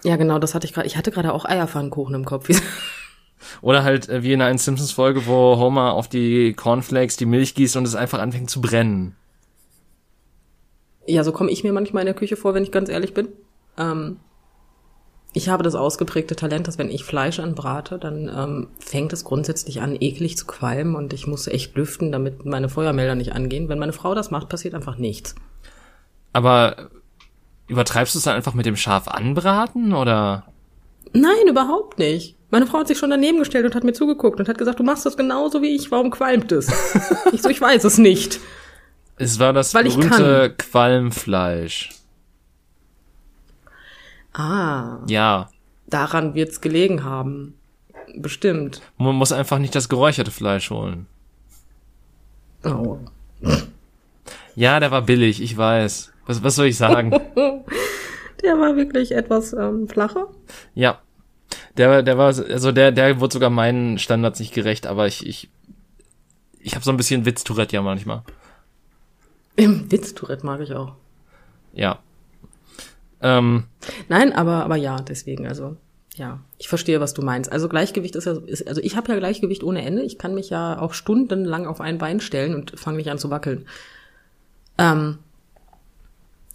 [0.03, 0.87] Ja, genau, das hatte ich gerade.
[0.87, 2.49] Ich hatte gerade auch Eierpfannkuchen im Kopf.
[3.61, 7.77] Oder halt äh, wie in einer Simpsons-Folge, wo Homer auf die Cornflakes die Milch gießt
[7.77, 9.15] und es einfach anfängt zu brennen.
[11.07, 13.29] Ja, so komme ich mir manchmal in der Küche vor, wenn ich ganz ehrlich bin.
[13.79, 14.17] Ähm,
[15.31, 19.81] ich habe das ausgeprägte Talent, dass wenn ich Fleisch anbrate, dann ähm, fängt es grundsätzlich
[19.81, 23.69] an, eklig zu qualmen und ich muss echt lüften, damit meine Feuermelder nicht angehen.
[23.69, 25.35] Wenn meine Frau das macht, passiert einfach nichts.
[26.33, 26.89] Aber
[27.67, 30.45] übertreibst du es dann einfach mit dem Schaf anbraten oder?
[31.13, 32.35] Nein, überhaupt nicht.
[32.49, 34.83] Meine Frau hat sich schon daneben gestellt und hat mir zugeguckt und hat gesagt, du
[34.83, 36.67] machst das genauso wie ich, warum qualmt es?
[37.31, 38.39] ich so, ich weiß es nicht.
[39.17, 41.98] Es war das Weil berühmte Qualmfleisch.
[44.33, 44.99] Ah.
[45.07, 45.49] Ja.
[45.87, 47.55] Daran wird's gelegen haben.
[48.15, 48.81] Bestimmt.
[48.97, 51.07] Man muss einfach nicht das geräucherte Fleisch holen.
[52.63, 52.99] Oh.
[54.55, 56.11] Ja, der war billig, ich weiß.
[56.25, 57.11] Was, was soll ich sagen?
[58.43, 60.27] der war wirklich etwas ähm, flacher.
[60.75, 60.99] Ja.
[61.77, 65.49] Der, der war, also der, der wurde sogar meinen Standards nicht gerecht, aber ich, ich,
[66.59, 68.23] ich habe so ein bisschen Witz-Tourette ja manchmal.
[69.55, 70.93] Witz-Tourette mag ich auch.
[71.73, 71.99] Ja.
[73.21, 73.65] Ähm,
[74.07, 75.77] Nein, aber, aber ja, deswegen, also,
[76.15, 77.51] ja, ich verstehe, was du meinst.
[77.51, 80.03] Also Gleichgewicht ist ja, ist, also ich habe ja Gleichgewicht ohne Ende.
[80.03, 83.29] Ich kann mich ja auch stundenlang auf ein Bein stellen und fange nicht an zu
[83.29, 83.65] wackeln.
[84.77, 85.19] Ähm,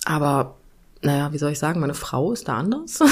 [0.05, 0.57] aber,
[1.03, 3.01] naja, wie soll ich sagen, meine Frau ist da anders.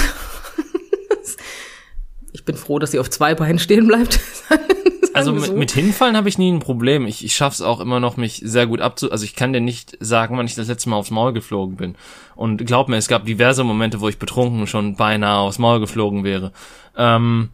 [2.33, 4.21] ich bin froh, dass sie auf zwei Beinen stehen bleibt.
[5.15, 7.07] also mit, mit Hinfallen habe ich nie ein Problem.
[7.07, 9.11] Ich, ich schaffe es auch immer noch, mich sehr gut abzu...
[9.11, 11.95] Also ich kann dir nicht sagen, wann ich das letzte Mal aufs Maul geflogen bin.
[12.35, 16.25] Und glaub mir, es gab diverse Momente, wo ich betrunken schon beinahe aufs Maul geflogen
[16.25, 16.53] wäre.
[16.97, 17.51] Ähm,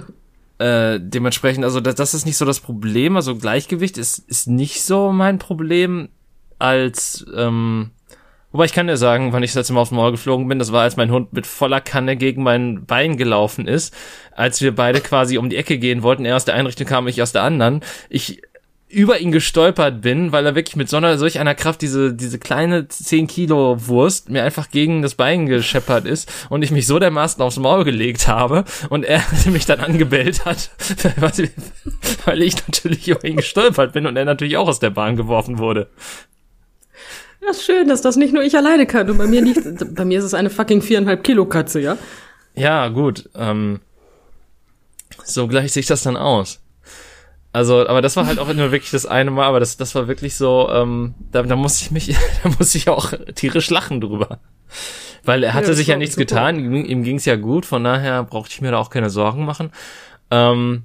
[0.58, 3.16] äh, dementsprechend, also das, das ist nicht so das Problem.
[3.16, 6.08] Also Gleichgewicht ist, ist nicht so mein Problem
[6.58, 7.24] als...
[7.34, 7.90] Ähm,
[8.54, 10.70] Wobei ich kann dir sagen, wann ich das letzte Mal aufs Maul geflogen bin, das
[10.70, 13.92] war, als mein Hund mit voller Kanne gegen mein Bein gelaufen ist,
[14.30, 16.24] als wir beide quasi um die Ecke gehen wollten.
[16.24, 17.80] Er aus der einen Richtung kam, ich aus der anderen.
[18.08, 18.42] Ich
[18.88, 22.38] über ihn gestolpert bin, weil er wirklich mit so einer, solch einer Kraft diese, diese
[22.38, 27.00] kleine 10 Kilo Wurst mir einfach gegen das Bein gescheppert ist und ich mich so
[27.00, 30.70] dermaßen aufs Maul gelegt habe und er mich dann angebellt hat,
[32.24, 35.58] weil ich natürlich über ihn gestolpert bin und er natürlich auch aus der Bahn geworfen
[35.58, 35.88] wurde.
[37.44, 39.10] Ja, ist schön, dass das nicht nur ich alleine kann.
[39.10, 39.62] Und bei mir liegt,
[39.94, 41.98] bei mir ist es eine fucking viereinhalb Kilo Katze, ja?
[42.54, 43.28] Ja, gut.
[43.34, 43.80] Ähm,
[45.24, 46.60] so gleicht sich das dann aus.
[47.52, 50.08] Also, aber das war halt auch nur wirklich das eine Mal, aber das, das war
[50.08, 54.40] wirklich so, ähm, da, da muss ich mich, da muss ich auch tierisch lachen drüber.
[55.22, 56.26] Weil er hatte ja, sich ja nichts super.
[56.26, 59.44] getan, ihm, ihm ging's ja gut, von daher brauchte ich mir da auch keine Sorgen
[59.44, 59.70] machen.
[60.30, 60.84] Ähm,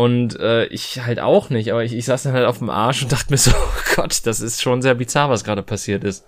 [0.00, 3.02] und äh, ich halt auch nicht, aber ich, ich saß dann halt auf dem Arsch
[3.02, 6.24] und dachte mir so, oh Gott, das ist schon sehr bizarr, was gerade passiert ist.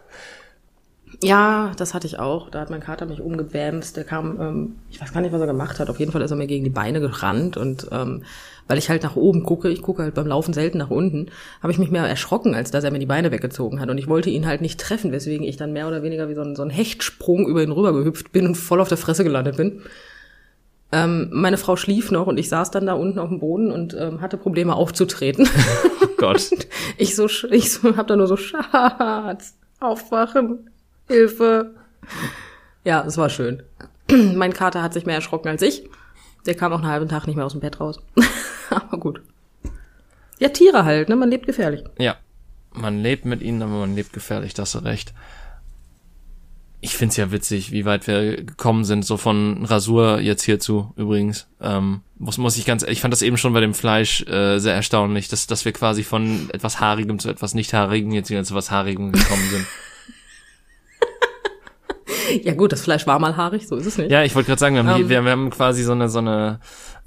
[1.23, 2.51] Ja, das hatte ich auch.
[2.51, 3.97] Da hat mein Kater mich umgebämst.
[3.97, 5.89] Der kam, ähm, ich weiß gar nicht, was er gemacht hat.
[5.89, 8.25] Auf jeden Fall ist er mir gegen die Beine gerannt und ähm,
[8.69, 11.31] weil ich halt nach oben gucke, ich gucke halt beim Laufen selten nach unten,
[11.63, 13.89] habe ich mich mehr erschrocken, als dass er mir die Beine weggezogen hat.
[13.89, 16.43] Und ich wollte ihn halt nicht treffen, weswegen ich dann mehr oder weniger wie so
[16.43, 19.57] ein, so ein Hechtsprung über ihn rüber gehüpft bin und voll auf der Fresse gelandet
[19.57, 19.81] bin.
[20.93, 23.97] Ähm, meine Frau schlief noch und ich saß dann da unten auf dem Boden und
[23.99, 25.49] ähm, hatte Probleme aufzutreten.
[26.03, 26.51] Oh Gott.
[26.99, 30.71] ich so, ich so, hab da nur so, Schatz, aufwachen,
[31.09, 31.75] Hilfe.
[32.85, 33.63] Ja, es war schön.
[34.35, 35.89] mein Kater hat sich mehr erschrocken als ich.
[36.47, 38.01] Der kam auch einen halben Tag nicht mehr aus dem Bett raus.
[38.71, 39.23] aber gut.
[40.39, 41.17] Ja, Tiere halt, ne?
[41.17, 41.85] Man lebt gefährlich.
[41.99, 42.17] Ja.
[42.75, 45.13] Man lebt mit ihnen, aber man lebt gefährlich, das du recht
[46.85, 51.47] ich find's ja witzig, wie weit wir gekommen sind, so von Rasur jetzt hierzu übrigens.
[51.61, 54.75] Ähm, muss, muss ich ganz, ich fand das eben schon bei dem Fleisch äh, sehr
[54.75, 58.71] erstaunlich, dass, dass wir quasi von etwas Haarigem zu etwas Nicht-Haarigem jetzt wieder zu was
[58.71, 59.67] Haarigem gekommen sind.
[62.45, 64.11] ja gut, das Fleisch war mal haarig, so ist es nicht.
[64.11, 65.03] Ja, ich wollte gerade sagen, wir haben, um.
[65.03, 65.09] Ähm.
[65.09, 66.59] wir, wir haben quasi so eine, so eine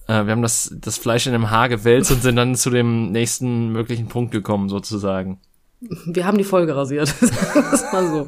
[0.07, 3.11] Äh, wir haben das, das Fleisch in dem Haar gewälzt und sind dann zu dem
[3.11, 5.39] nächsten möglichen Punkt gekommen, sozusagen.
[5.82, 7.07] Wir haben die Folge rasiert.
[7.91, 8.28] so.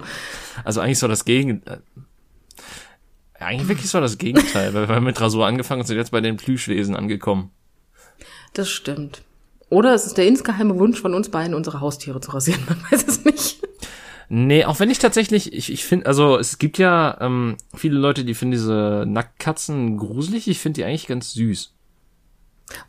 [0.64, 1.82] Also eigentlich so das Gegenteil.
[3.40, 6.12] Äh, eigentlich wirklich so das Gegenteil, weil wir haben mit Rasur angefangen und sind jetzt
[6.12, 7.52] bei den Plüschwesen angekommen.
[8.54, 9.22] Das stimmt.
[9.70, 12.62] Oder es ist der insgeheime Wunsch von uns beiden, unsere Haustiere zu rasieren.
[12.68, 13.62] Man weiß es nicht.
[14.30, 18.26] Nee, auch wenn ich tatsächlich, ich, ich finde, also es gibt ja ähm, viele Leute,
[18.26, 20.48] die finden diese Nacktkatzen gruselig.
[20.48, 21.74] Ich finde die eigentlich ganz süß.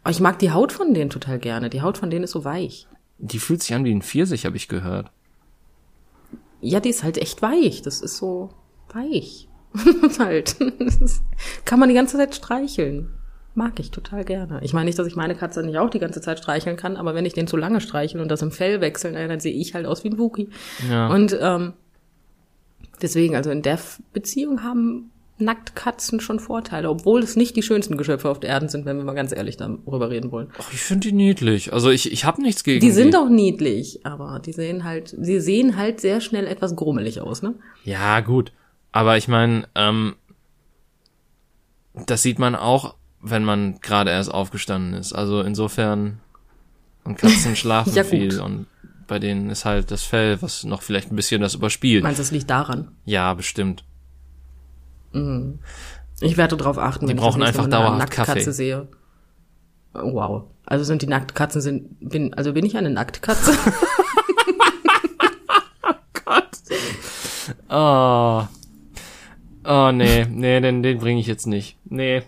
[0.03, 1.71] Aber ich mag die Haut von denen total gerne.
[1.71, 2.89] Die Haut von denen ist so weich.
[3.19, 5.11] Die fühlt sich an wie ein Pfirsich, habe ich gehört.
[6.61, 7.83] Ja, die ist halt echt weich.
[7.83, 8.51] Das ist so
[8.93, 9.49] weich.
[10.19, 10.57] halt.
[11.65, 13.11] kann man die ganze Zeit streicheln.
[13.55, 14.61] Mag ich total gerne.
[14.63, 17.15] Ich meine nicht, dass ich meine Katze nicht auch die ganze Zeit streicheln kann, aber
[17.15, 19.85] wenn ich den zu lange streicheln und das im Fell wechseln, dann sehe ich halt
[19.85, 20.49] aus wie ein Wookie.
[20.89, 21.09] Ja.
[21.09, 21.73] Und ähm,
[23.03, 23.79] deswegen, also in der
[24.13, 28.85] Beziehung haben Nacktkatzen schon Vorteile, obwohl es nicht die schönsten Geschöpfe auf der Erde sind,
[28.85, 30.49] wenn wir mal ganz ehrlich darüber reden wollen.
[30.59, 31.73] Ach, ich finde die niedlich.
[31.73, 32.91] Also ich, ich habe nichts gegen die.
[32.91, 37.43] sind auch niedlich, aber die sehen halt, sie sehen halt sehr schnell etwas grummelig aus,
[37.43, 37.55] ne?
[37.85, 38.53] Ja, gut.
[38.91, 40.17] Aber ich meine, ähm,
[42.07, 45.13] das sieht man auch, wenn man gerade erst aufgestanden ist.
[45.13, 46.21] Also insofern,
[47.05, 48.67] und Katzen schlafen Ja, viel und
[49.07, 52.03] bei denen ist halt das Fell, was noch vielleicht ein bisschen das überspielt.
[52.03, 52.93] Meinst du, das liegt daran?
[53.07, 53.85] Ja, bestimmt.
[56.21, 58.53] Ich werde darauf achten, Die wenn brauchen ich das einfach dauerhaft Nacktkatze Kaffee.
[58.53, 58.89] sehe.
[59.95, 60.45] Oh, Wow.
[60.67, 63.53] Also sind die Nacktkatzen sind bin also bin ich eine Nacktkatze?
[67.71, 68.43] Oh.
[69.65, 71.77] Oh, nee, nee, den, den bringe ich jetzt nicht.
[71.85, 72.23] Nee,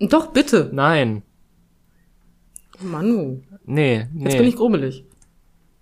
[0.00, 0.68] Doch bitte.
[0.72, 1.22] nein,
[2.80, 4.24] Manu, nee, nee.
[4.24, 5.04] jetzt bin ich grummelig.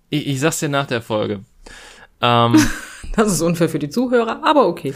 [0.09, 1.41] ich, ich sag's dir nach der Folge.
[2.21, 2.55] Ähm,
[3.15, 4.93] Das ist unfair für die Zuhörer, aber okay.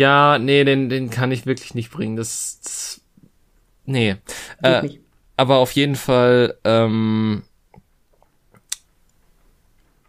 [0.00, 2.16] Ja, nee, den, den kann ich wirklich nicht bringen.
[2.16, 3.02] Das, das
[3.84, 4.16] nee.
[4.62, 4.88] Äh,
[5.36, 7.42] aber auf jeden Fall, ähm,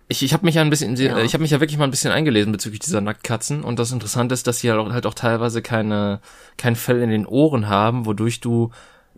[0.07, 1.17] ich, ich habe mich ja ein bisschen, Ja.
[1.19, 4.33] ich habe mich ja wirklich mal ein bisschen eingelesen bezüglich dieser Nacktkatzen und das Interessante
[4.33, 6.21] ist, dass sie halt auch, halt auch teilweise keine
[6.55, 8.71] kein Fell in den Ohren haben, wodurch du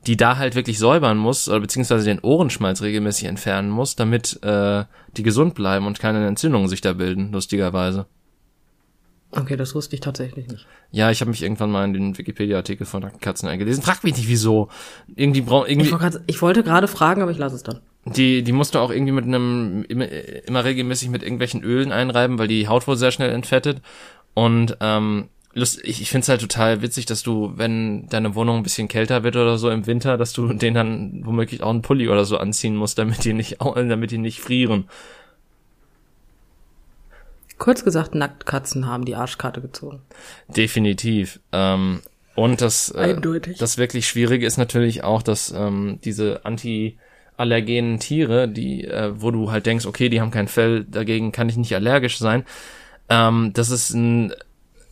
[0.07, 4.85] die da halt wirklich säubern musst oder beziehungsweise den Ohrenschmalz regelmäßig entfernen musst, damit äh,
[5.15, 8.07] die gesund bleiben und keine Entzündungen sich da bilden, lustigerweise.
[9.35, 10.67] Okay, das wusste ich tatsächlich nicht.
[10.91, 13.83] Ja, ich habe mich irgendwann mal in den Wikipedia-Artikel von Nacktkatzen eingelesen.
[13.83, 14.69] Frag mich nicht wieso.
[15.15, 17.79] Irgendwie brauch, Ich, irgendwie wollte grad, ich wollte gerade fragen, aber ich lasse es dann.
[18.05, 20.07] Die, die musst du auch irgendwie mit einem, immer,
[20.45, 23.81] immer regelmäßig mit irgendwelchen Ölen einreiben, weil die Haut wohl sehr schnell entfettet.
[24.33, 28.57] Und ähm, lust, ich, ich finde es halt total witzig, dass du, wenn deine Wohnung
[28.57, 31.81] ein bisschen kälter wird oder so im Winter, dass du den dann womöglich auch einen
[31.81, 34.85] Pulli oder so anziehen musst, damit die nicht, damit die nicht frieren.
[37.63, 40.01] Kurz gesagt, Nacktkatzen haben die Arschkarte gezogen.
[40.49, 41.39] Definitiv.
[41.53, 42.01] Ähm,
[42.35, 43.15] und das, äh,
[43.57, 49.49] das wirklich Schwierige ist natürlich auch, dass ähm, diese antiallergenen Tiere, die, äh, wo du
[49.49, 52.43] halt denkst, okay, die haben kein Fell, dagegen kann ich nicht allergisch sein,
[53.07, 54.33] ähm, das ist ein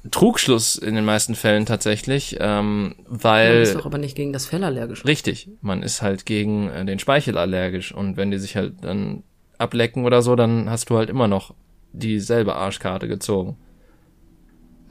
[0.10, 4.46] Trugschluss in den meisten Fällen tatsächlich, ähm, Man weil ist doch aber nicht gegen das
[4.46, 5.04] Fell allergisch.
[5.04, 9.24] richtig, man ist halt gegen äh, den Speichel allergisch und wenn die sich halt dann
[9.58, 11.54] ablecken oder so, dann hast du halt immer noch
[11.94, 13.58] dieselbe Arschkarte gezogen.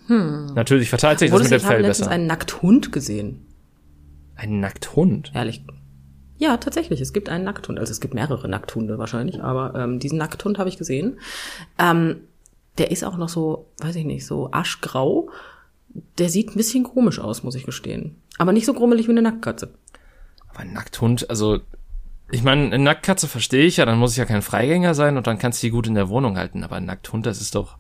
[0.07, 0.47] Hm.
[0.55, 2.11] Natürlich verteilt sich das Obwohl mit es- dem ich habe Fell besser.
[2.11, 3.47] einen Nackthund gesehen.
[4.37, 5.33] Ein Nackthund.
[5.35, 5.65] Ehrlich.
[6.39, 7.01] Ja, tatsächlich.
[7.01, 7.79] Es gibt einen Nackthund.
[7.79, 11.19] Also es gibt mehrere Nackthunde wahrscheinlich, aber ähm, diesen Nackthund habe ich gesehen.
[11.79, 12.23] Ähm,
[12.79, 15.29] der ist auch noch so, weiß ich nicht, so aschgrau.
[16.19, 18.17] Der sieht ein bisschen komisch aus, muss ich gestehen.
[18.39, 19.75] Aber nicht so grummelig wie eine Nacktkatze.
[20.49, 21.61] Aber ein Nackthund, also
[22.31, 25.27] ich meine, eine Nacktkatze verstehe ich ja, dann muss ich ja kein Freigänger sein und
[25.27, 26.65] dann kannst du die gut in der Wohnung halten.
[26.65, 27.77] Aber ein Nackthund, das ist doch,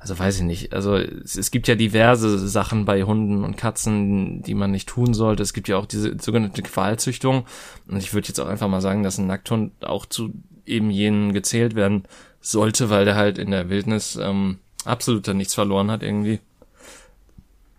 [0.00, 0.72] also weiß ich nicht.
[0.72, 5.14] Also es, es gibt ja diverse Sachen bei Hunden und Katzen, die man nicht tun
[5.14, 5.42] sollte.
[5.42, 7.44] Es gibt ja auch diese sogenannte Qualzüchtung.
[7.88, 10.30] Und ich würde jetzt auch einfach mal sagen, dass ein Nackthund auch zu
[10.64, 12.04] eben jenen gezählt werden
[12.40, 16.40] sollte, weil der halt in der Wildnis ähm, absolut nichts verloren hat irgendwie.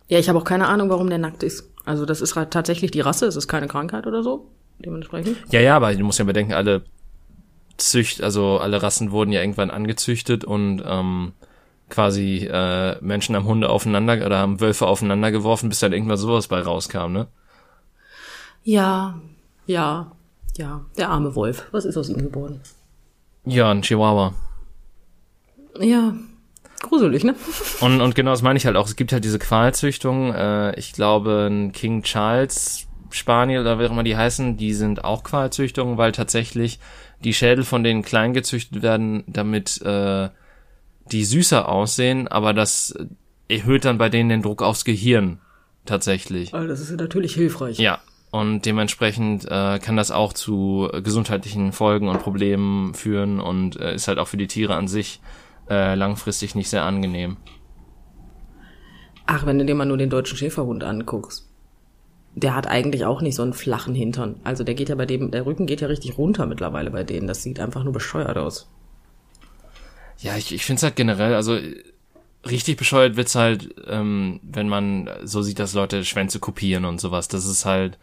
[0.08, 1.70] Ja, ich habe auch keine Ahnung, warum der nackt ist.
[1.86, 4.48] Also das ist ra- tatsächlich die Rasse, es ist keine Krankheit oder so.
[4.80, 5.38] Dementsprechend.
[5.52, 6.84] Ja, ja, aber du musst ja bedenken, alle
[7.78, 11.34] Zücht, also alle Rassen wurden ja irgendwann angezüchtet und ähm,
[11.90, 16.48] quasi äh, Menschen haben Hunde aufeinander oder haben Wölfe aufeinander geworfen, bis dann irgendwann sowas
[16.48, 17.28] bei rauskam, ne?
[18.64, 19.20] Ja,
[19.66, 20.12] ja,
[20.58, 20.86] ja.
[20.98, 21.68] Der arme Wolf.
[21.72, 22.62] Was ist aus ihm geworden?
[23.46, 24.34] Ja, ein Chihuahua.
[25.80, 26.14] Ja,
[26.82, 27.36] gruselig, ne?
[27.80, 28.88] Und, und genau das meine ich halt auch.
[28.88, 30.34] Es gibt halt diese Qualzüchtung.
[30.34, 35.04] Äh, ich glaube, ein King Charles Spaniel oder wie auch immer die heißen, die sind
[35.04, 36.80] auch Qualzüchtungen, weil tatsächlich
[37.24, 40.30] die Schädel von denen klein gezüchtet werden, damit äh,
[41.12, 42.94] die süßer aussehen, aber das
[43.48, 45.40] erhöht dann bei denen den Druck aufs Gehirn
[45.86, 46.54] tatsächlich.
[46.54, 47.80] Also das ist ja natürlich hilfreich.
[47.80, 48.00] Ja,
[48.30, 54.08] Und dementsprechend äh, kann das auch zu gesundheitlichen Folgen und Problemen führen und äh, ist
[54.08, 55.22] halt auch für die Tiere an sich
[55.70, 57.38] äh, langfristig nicht sehr angenehm.
[59.26, 61.47] Ach, wenn du dir mal nur den deutschen Schäferhund anguckst.
[62.40, 64.40] Der hat eigentlich auch nicht so einen flachen Hintern.
[64.44, 67.28] Also der geht ja bei dem, der Rücken geht ja richtig runter mittlerweile bei denen.
[67.28, 68.70] Das sieht einfach nur bescheuert aus.
[70.20, 71.58] Ja, ich, ich finde es halt generell, also
[72.48, 77.28] richtig bescheuert wird's halt, ähm, wenn man so sieht, dass Leute Schwänze kopieren und sowas.
[77.28, 77.98] Das ist halt,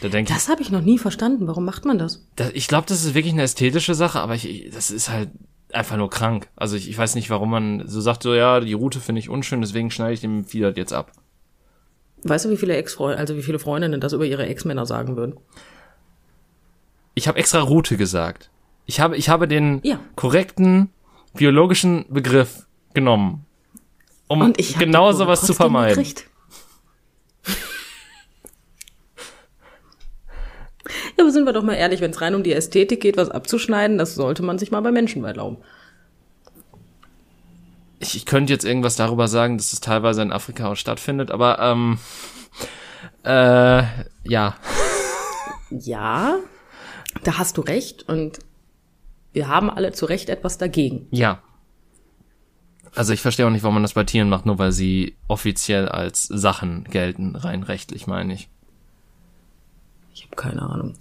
[0.00, 1.46] da denke Das habe ich noch nie verstanden.
[1.46, 2.26] Warum macht man das?
[2.36, 5.30] Da, ich glaube, das ist wirklich eine ästhetische Sache, aber ich, ich, das ist halt
[5.72, 6.48] einfach nur krank.
[6.56, 9.28] Also ich, ich weiß nicht, warum man so sagt, so ja, die Route finde ich
[9.28, 11.12] unschön, deswegen schneide ich dem halt jetzt ab.
[12.22, 15.36] Weißt du, wie viele Ex-Freunde, also wie viele Freundinnen das über ihre Ex-Männer sagen würden?
[17.14, 18.50] Ich habe extra Route gesagt.
[18.86, 19.98] Ich habe, ich habe den Ja.
[20.16, 20.90] korrekten
[21.34, 23.44] biologischen Begriff genommen,
[24.28, 25.96] um Und ich genau sowas zu vermeiden.
[25.96, 26.26] gekriegt.
[31.18, 33.30] Ja, aber sind wir doch mal ehrlich, wenn es rein um die Ästhetik geht, was
[33.30, 35.56] abzuschneiden, das sollte man sich mal bei Menschen erlauben.
[37.98, 41.58] Ich, ich könnte jetzt irgendwas darüber sagen, dass es teilweise in Afrika auch stattfindet, aber
[41.58, 41.98] ähm,
[43.24, 43.84] äh,
[44.24, 44.56] ja.
[45.70, 46.36] Ja,
[47.24, 48.38] da hast du recht und
[49.32, 51.08] wir haben alle zu Recht etwas dagegen.
[51.10, 51.42] Ja.
[52.94, 55.88] Also ich verstehe auch nicht, warum man das bei Tieren macht, nur weil sie offiziell
[55.88, 58.48] als Sachen gelten, rein rechtlich meine ich.
[60.14, 60.94] Ich habe keine Ahnung.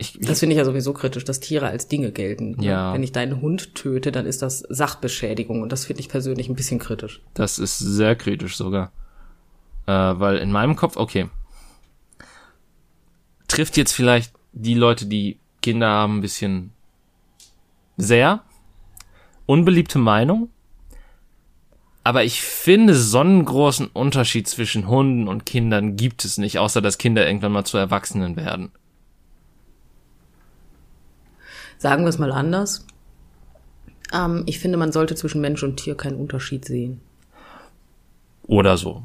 [0.00, 2.52] Ich, Das finde ich ja sowieso kritisch, dass Tiere als Dinge gelten.
[2.52, 2.64] ne?
[2.64, 2.94] Ja.
[2.94, 6.54] Wenn ich deinen Hund töte, dann ist das Sachbeschädigung und das finde ich persönlich ein
[6.54, 7.20] bisschen kritisch.
[7.34, 8.92] Das ist sehr kritisch sogar.
[9.86, 11.28] Äh, weil in meinem Kopf, okay.
[13.46, 16.72] Trifft jetzt vielleicht die Leute, die Kinder haben, ein bisschen
[17.98, 18.42] sehr.
[19.44, 20.48] Unbeliebte Meinung.
[22.04, 26.80] Aber ich finde, so einen großen Unterschied zwischen Hunden und Kindern gibt es nicht, außer
[26.80, 28.72] dass Kinder irgendwann mal zu Erwachsenen werden.
[31.80, 32.86] Sagen wir es mal anders.
[34.12, 37.00] Ähm, ich finde, man sollte zwischen Mensch und Tier keinen Unterschied sehen.
[38.46, 39.04] Oder so.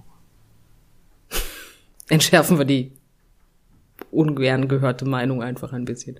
[2.09, 2.91] Entschärfen wir die
[4.11, 6.19] ungern gehörte Meinung einfach ein bisschen.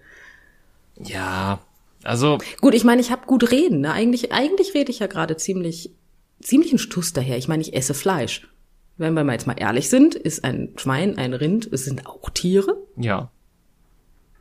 [0.97, 1.59] Ja,
[2.03, 3.81] also Gut, ich meine, ich habe gut reden.
[3.81, 3.91] Ne?
[3.91, 5.91] Eigentlich, eigentlich rede ich ja gerade ziemlich,
[6.39, 7.37] ziemlich einen Stuss daher.
[7.37, 8.47] Ich meine, ich esse Fleisch.
[8.95, 12.29] Wenn wir mal jetzt mal ehrlich sind, ist ein Schwein, ein Rind, es sind auch
[12.29, 12.77] Tiere.
[12.95, 13.29] ja,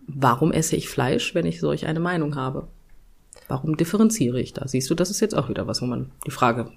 [0.06, 2.68] Warum esse ich Fleisch, wenn ich solch eine Meinung habe?
[3.48, 4.66] Warum differenziere ich da?
[4.66, 6.70] Siehst du, das ist jetzt auch wieder was, wo man die Frage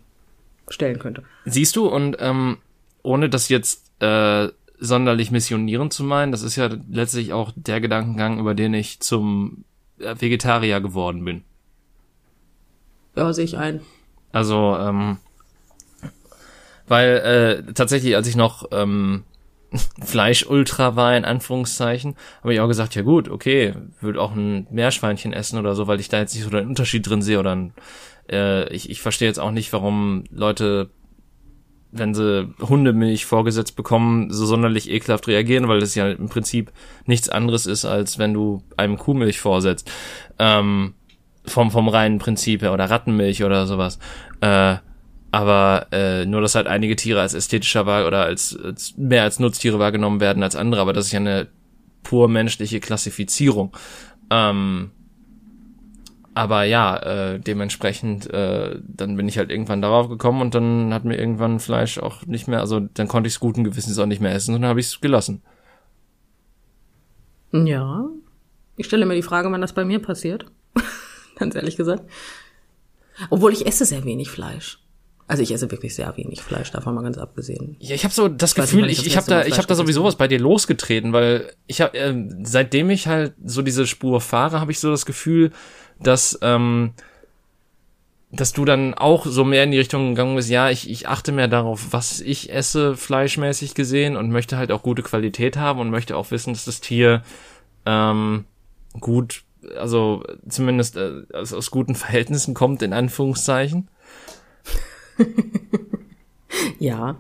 [0.70, 1.24] stellen könnte.
[1.46, 2.58] Siehst du, und ähm,
[3.04, 4.50] ohne das jetzt äh,
[4.80, 9.64] sonderlich missionieren zu meinen, das ist ja letztlich auch der Gedankengang, über den ich zum
[10.00, 11.44] äh, Vegetarier geworden bin.
[13.16, 13.82] Ja, sehe ich ein.
[14.32, 15.18] Also, ähm,
[16.88, 19.24] weil äh, tatsächlich, als ich noch ähm,
[20.04, 25.34] Fleisch-Ultra war, in Anführungszeichen, habe ich auch gesagt, ja gut, okay, würde auch ein Meerschweinchen
[25.34, 27.74] essen oder so, weil ich da jetzt nicht so den Unterschied drin sehe oder ein,
[28.30, 30.90] äh, ich, ich verstehe jetzt auch nicht, warum Leute,
[31.92, 36.72] wenn sie Hundemilch vorgesetzt bekommen, so sonderlich ekelhaft reagieren, weil das ja im Prinzip
[37.06, 39.92] nichts anderes ist, als wenn du einem Kuhmilch vorsetzt.
[40.40, 40.94] Ähm,
[41.46, 44.00] vom, vom reinen Prinzip her oder Rattenmilch oder sowas.
[44.42, 44.78] Äh,
[45.32, 49.40] aber äh, nur, dass halt einige Tiere als ästhetischer wahr oder als, als mehr als
[49.40, 51.48] Nutztiere wahrgenommen werden als andere, aber das ist ja eine
[52.04, 53.76] pur menschliche Klassifizierung.
[54.30, 54.92] Ähm,
[56.34, 61.04] aber ja, äh, dementsprechend, äh, dann bin ich halt irgendwann darauf gekommen und dann hat
[61.04, 64.22] mir irgendwann Fleisch auch nicht mehr, also dann konnte ich es guten Gewissens auch nicht
[64.22, 65.42] mehr essen und dann habe ich es gelassen.
[67.52, 68.08] Ja.
[68.76, 70.46] Ich stelle mir die Frage, wann das bei mir passiert.
[71.38, 72.04] Ganz ehrlich gesagt.
[73.32, 74.80] Obwohl ich esse sehr wenig Fleisch.
[75.28, 77.76] Also ich esse wirklich sehr wenig Fleisch, davon mal ganz abgesehen.
[77.80, 79.68] Ja, ich habe so das nicht, Gefühl, wann ich ich, ich habe da, ich habe
[79.68, 83.86] da sowieso was bei dir losgetreten, weil ich habe, äh, seitdem ich halt so diese
[83.88, 85.52] Spur fahre, habe ich so das Gefühl,
[86.00, 86.94] dass ähm,
[88.32, 91.32] dass du dann auch so mehr in die Richtung gegangen bist, ja, ich, ich achte
[91.32, 95.90] mehr darauf, was ich esse, fleischmäßig gesehen und möchte halt auch gute Qualität haben und
[95.90, 97.22] möchte auch wissen, dass das Tier
[97.86, 98.46] ähm,
[99.00, 99.44] gut,
[99.78, 103.88] also zumindest äh, aus, aus guten Verhältnissen kommt, in Anführungszeichen.
[106.80, 107.18] Ja.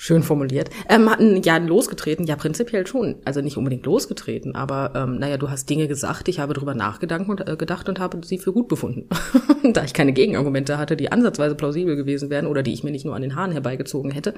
[0.00, 0.70] Schön formuliert.
[0.88, 3.16] Ähm, hatten ja losgetreten, ja prinzipiell schon.
[3.24, 7.28] Also nicht unbedingt losgetreten, aber ähm, naja, du hast Dinge gesagt, ich habe drüber nachgedacht
[7.28, 9.08] und, äh, gedacht und habe sie für gut befunden.
[9.72, 13.06] da ich keine Gegenargumente hatte, die ansatzweise plausibel gewesen wären oder die ich mir nicht
[13.06, 14.34] nur an den Haaren herbeigezogen hätte,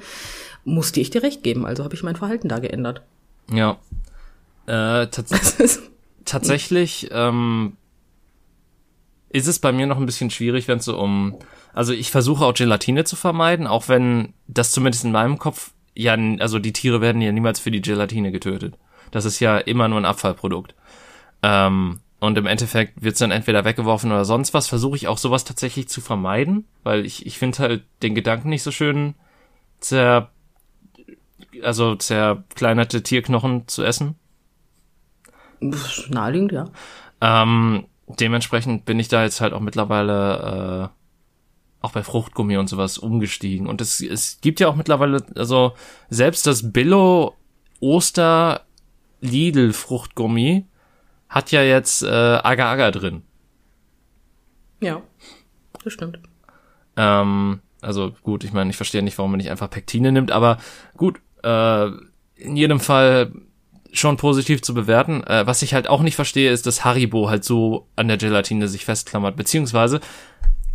[0.64, 1.66] musste ich dir recht geben.
[1.66, 3.02] Also habe ich mein Verhalten da geändert.
[3.52, 3.78] Ja.
[4.66, 5.82] Äh, tats
[6.24, 7.76] tatsächlich ähm,
[9.28, 11.36] ist es bei mir noch ein bisschen schwierig, wenn es so um,
[11.72, 16.16] also ich versuche auch Gelatine zu vermeiden, auch wenn das zumindest in meinem Kopf ja,
[16.38, 18.76] also die Tiere werden ja niemals für die Gelatine getötet.
[19.10, 20.74] Das ist ja immer nur ein Abfallprodukt.
[21.42, 24.68] Ähm, und im Endeffekt wird's dann entweder weggeworfen oder sonst was.
[24.68, 28.62] Versuche ich auch sowas tatsächlich zu vermeiden, weil ich, ich finde halt den Gedanken nicht
[28.62, 29.14] so schön,
[29.80, 30.30] zer,
[31.62, 34.16] also zerkleinerte Tierknochen zu essen.
[35.60, 36.66] Naheliegend, ja.
[37.20, 40.99] Ähm, dementsprechend bin ich da jetzt halt auch mittlerweile äh,
[41.80, 43.66] auch bei Fruchtgummi und sowas umgestiegen.
[43.66, 45.72] Und es, es gibt ja auch mittlerweile, also
[46.08, 47.36] selbst das Billo
[47.80, 48.66] Oster
[49.20, 50.66] Lidl Fruchtgummi
[51.28, 53.22] hat ja jetzt äh, Agar-Agar drin.
[54.80, 55.02] Ja,
[55.84, 56.18] das stimmt.
[56.96, 60.58] Ähm, also gut, ich meine, ich verstehe nicht, warum man nicht einfach Pektine nimmt, aber
[60.96, 61.86] gut, äh,
[62.36, 63.32] in jedem Fall
[63.92, 65.22] schon positiv zu bewerten.
[65.24, 68.68] Äh, was ich halt auch nicht verstehe, ist, dass Haribo halt so an der Gelatine
[68.68, 70.00] sich festklammert, beziehungsweise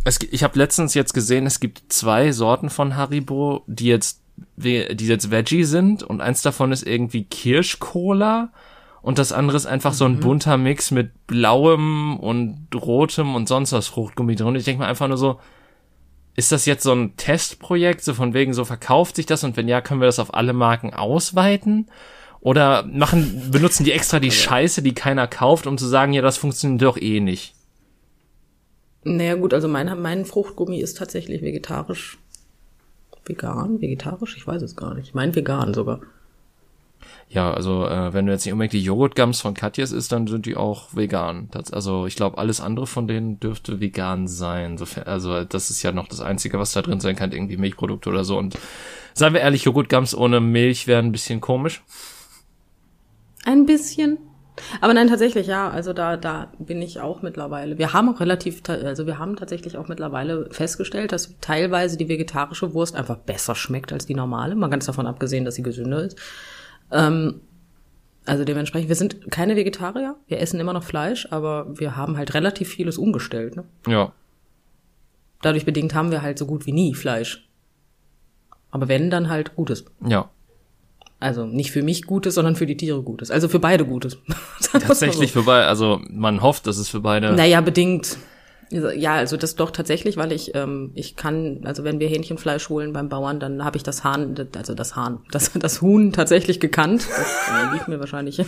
[0.06, 4.22] es, ich habe letztens jetzt gesehen, es gibt zwei Sorten von Haribo, die jetzt
[4.56, 8.50] die jetzt Veggie sind und eins davon ist irgendwie Kirschcola
[9.00, 10.20] und das andere ist einfach so ein mhm.
[10.20, 14.54] bunter Mix mit blauem und rotem und sonst was Fruchtgummi drin.
[14.54, 15.40] Ich denke mir einfach nur so,
[16.34, 19.68] ist das jetzt so ein Testprojekt, so von wegen so verkauft sich das und wenn
[19.68, 21.86] ja, können wir das auf alle Marken ausweiten?
[22.40, 26.36] Oder machen, benutzen die extra die Scheiße, die keiner kauft, um zu sagen, ja, das
[26.36, 27.55] funktioniert doch eh nicht.
[29.08, 32.18] Naja, gut, also mein, mein Fruchtgummi ist tatsächlich vegetarisch.
[33.24, 33.80] Vegan?
[33.80, 34.36] Vegetarisch?
[34.36, 35.14] Ich weiß es gar nicht.
[35.14, 36.00] Mein vegan sogar.
[37.28, 40.44] Ja, also äh, wenn du jetzt nicht unbedingt die Joghurtgums von Katjes isst, dann sind
[40.44, 41.46] die auch vegan.
[41.52, 44.76] Das, also ich glaube, alles andere von denen dürfte vegan sein.
[45.04, 48.24] Also das ist ja noch das Einzige, was da drin sein kann, irgendwie Milchprodukte oder
[48.24, 48.36] so.
[48.36, 48.58] Und
[49.14, 51.84] seien wir ehrlich, Joghurtgums ohne Milch wären ein bisschen komisch.
[53.44, 54.18] Ein bisschen.
[54.80, 55.70] Aber nein, tatsächlich, ja.
[55.70, 57.78] Also da, da bin ich auch mittlerweile.
[57.78, 62.74] Wir haben auch relativ, also wir haben tatsächlich auch mittlerweile festgestellt, dass teilweise die vegetarische
[62.74, 64.54] Wurst einfach besser schmeckt als die normale.
[64.54, 66.18] Mal ganz davon abgesehen, dass sie gesünder ist.
[66.90, 67.40] Ähm,
[68.24, 70.16] also dementsprechend, wir sind keine Vegetarier.
[70.26, 73.56] Wir essen immer noch Fleisch, aber wir haben halt relativ vieles umgestellt.
[73.56, 73.64] Ne?
[73.86, 74.12] Ja.
[75.42, 77.48] Dadurch bedingt haben wir halt so gut wie nie Fleisch.
[78.70, 79.84] Aber wenn, dann halt Gutes.
[80.04, 80.28] Ja.
[81.18, 83.30] Also nicht für mich Gutes, sondern für die Tiere Gutes.
[83.30, 84.18] Also für beide Gutes.
[84.72, 85.40] Tatsächlich so.
[85.40, 85.66] für beide.
[85.66, 87.32] Also man hofft, dass es für beide.
[87.32, 88.18] Naja, bedingt.
[88.70, 92.92] Ja, also das doch tatsächlich, weil ich ähm, ich kann, also wenn wir Hähnchenfleisch holen
[92.92, 97.06] beim Bauern, dann habe ich das Hahn, also das Hahn, das das Huhn tatsächlich gekannt.
[97.08, 98.44] Das äh, liegt mir wahrscheinlich.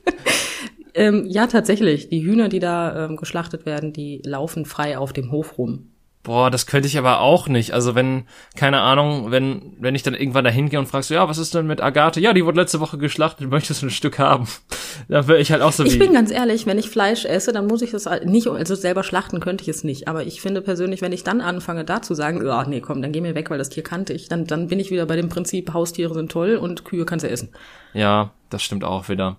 [0.94, 2.08] ähm, ja, tatsächlich.
[2.08, 5.92] Die Hühner, die da ähm, geschlachtet werden, die laufen frei auf dem Hof rum.
[6.26, 7.72] Boah, das könnte ich aber auch nicht.
[7.72, 8.24] Also wenn,
[8.56, 11.54] keine Ahnung, wenn, wenn ich dann irgendwann da hingehe und fragst, so, ja, was ist
[11.54, 12.18] denn mit Agathe?
[12.18, 14.48] Ja, die wurde letzte Woche geschlachtet, möchtest du ein Stück haben?
[15.06, 15.94] dann wäre ich halt auch so ich wie.
[15.94, 19.04] Ich bin ganz ehrlich, wenn ich Fleisch esse, dann muss ich das nicht, also selber
[19.04, 20.08] schlachten könnte ich es nicht.
[20.08, 23.12] Aber ich finde persönlich, wenn ich dann anfange, da zu sagen, ja, nee, komm, dann
[23.12, 25.28] geh mir weg, weil das Tier kannte ich, dann, dann bin ich wieder bei dem
[25.28, 27.50] Prinzip, Haustiere sind toll und Kühe kannst du essen.
[27.94, 29.36] Ja, das stimmt auch wieder.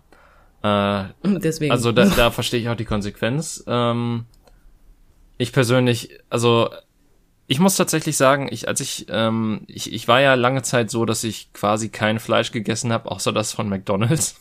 [0.63, 1.73] Äh, Deswegen.
[1.73, 3.61] Also da, da verstehe ich auch die Konsequenz.
[3.67, 4.23] Ähm,
[5.37, 6.69] ich persönlich, also
[7.47, 11.05] ich muss tatsächlich sagen, ich, als ich, ähm, ich, ich war ja lange Zeit so,
[11.05, 14.35] dass ich quasi kein Fleisch gegessen habe, außer das von McDonalds.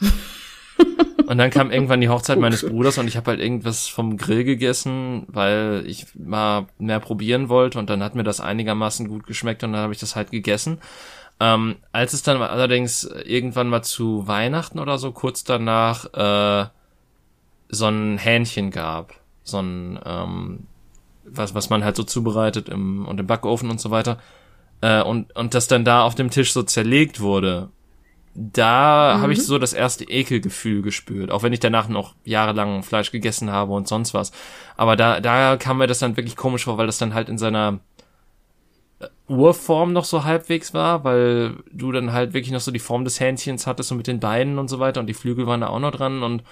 [1.26, 4.44] und dann kam irgendwann die Hochzeit meines Bruders und ich habe halt irgendwas vom Grill
[4.44, 9.64] gegessen, weil ich mal mehr probieren wollte und dann hat mir das einigermaßen gut geschmeckt
[9.64, 10.78] und dann habe ich das halt gegessen.
[11.40, 16.68] Ähm, als es dann allerdings irgendwann mal zu Weihnachten oder so kurz danach äh,
[17.70, 20.66] so ein Hähnchen gab, so ein ähm,
[21.24, 24.18] was, was man halt so zubereitet im, und im Backofen und so weiter,
[24.80, 27.68] äh, und, und das dann da auf dem Tisch so zerlegt wurde,
[28.34, 29.22] da mhm.
[29.22, 33.50] habe ich so das erste Ekelgefühl gespürt, auch wenn ich danach noch jahrelang Fleisch gegessen
[33.50, 34.32] habe und sonst was.
[34.76, 37.38] Aber da, da kam mir das dann wirklich komisch vor, weil das dann halt in
[37.38, 37.80] seiner
[39.00, 43.04] äh, Urform noch so halbwegs war, weil du dann halt wirklich noch so die Form
[43.04, 45.66] des Hähnchens hattest und mit den Beinen und so weiter und die Flügel waren da
[45.68, 46.44] auch noch dran und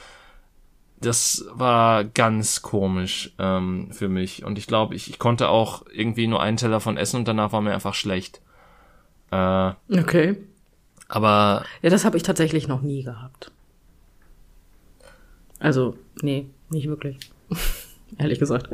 [1.00, 4.44] das war ganz komisch ähm, für mich.
[4.44, 7.52] Und ich glaube, ich, ich konnte auch irgendwie nur einen Teller von essen und danach
[7.52, 8.40] war mir einfach schlecht.
[9.30, 10.36] Äh, okay.
[11.08, 11.64] Aber.
[11.82, 13.52] Ja, das habe ich tatsächlich noch nie gehabt.
[15.58, 17.18] Also, nee, nicht wirklich.
[18.18, 18.68] Ehrlich gesagt.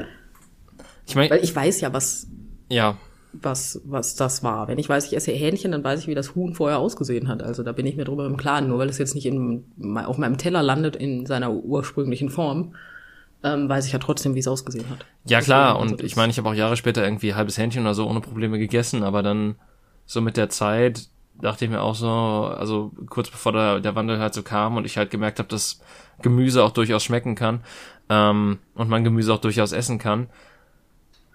[1.07, 1.31] Ich meine.
[1.31, 2.27] Weil ich weiß ja, was.
[2.69, 2.97] Ja
[3.41, 4.69] was, was das war.
[4.69, 7.43] Wenn ich weiß, ich esse Hähnchen, dann weiß ich, wie das Huhn vorher ausgesehen hat.
[7.43, 8.69] Also da bin ich mir drüber im Klaren.
[8.69, 9.65] Nur weil es jetzt nicht in,
[9.95, 12.75] auf meinem Teller landet in seiner ursprünglichen Form,
[13.43, 15.05] ähm, weiß ich ja trotzdem, wie es ausgesehen hat.
[15.27, 18.09] Ja klar, und ich meine, ich habe auch Jahre später irgendwie halbes Hähnchen oder so
[18.09, 19.57] ohne Probleme gegessen, aber dann
[20.07, 21.09] so mit der Zeit
[21.41, 24.87] dachte ich mir auch so, also kurz bevor der, der Wandel halt so kam und
[24.87, 25.81] ich halt gemerkt habe, dass
[26.23, 27.61] Gemüse auch durchaus schmecken kann
[28.09, 30.29] ähm, und man Gemüse auch durchaus essen kann,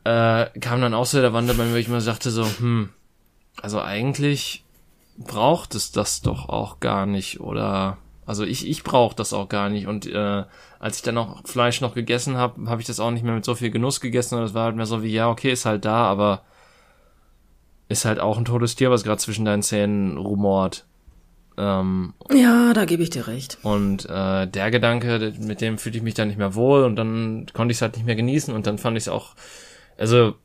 [0.10, 2.89] äh, kam dann auch so der Wandel bei mir, wo ich mir sagte so, hm,
[3.62, 4.64] also eigentlich
[5.18, 9.70] braucht es das doch auch gar nicht oder also ich ich brauche das auch gar
[9.70, 10.43] nicht und äh,
[10.80, 13.45] als ich dann noch Fleisch noch gegessen habe, habe ich das auch nicht mehr mit
[13.45, 15.86] so viel Genuss gegessen und das war halt mehr so wie ja okay ist halt
[15.86, 16.41] da, aber
[17.89, 20.86] ist halt auch ein totes Tier, was gerade zwischen deinen Zähnen rumort.
[21.57, 23.57] Ähm, ja, da gebe ich dir recht.
[23.64, 27.47] und äh, der Gedanke, mit dem fühlte ich mich dann nicht mehr wohl und dann
[27.53, 29.36] konnte ich es halt nicht mehr genießen und dann fand ich es auch,
[30.00, 30.36] also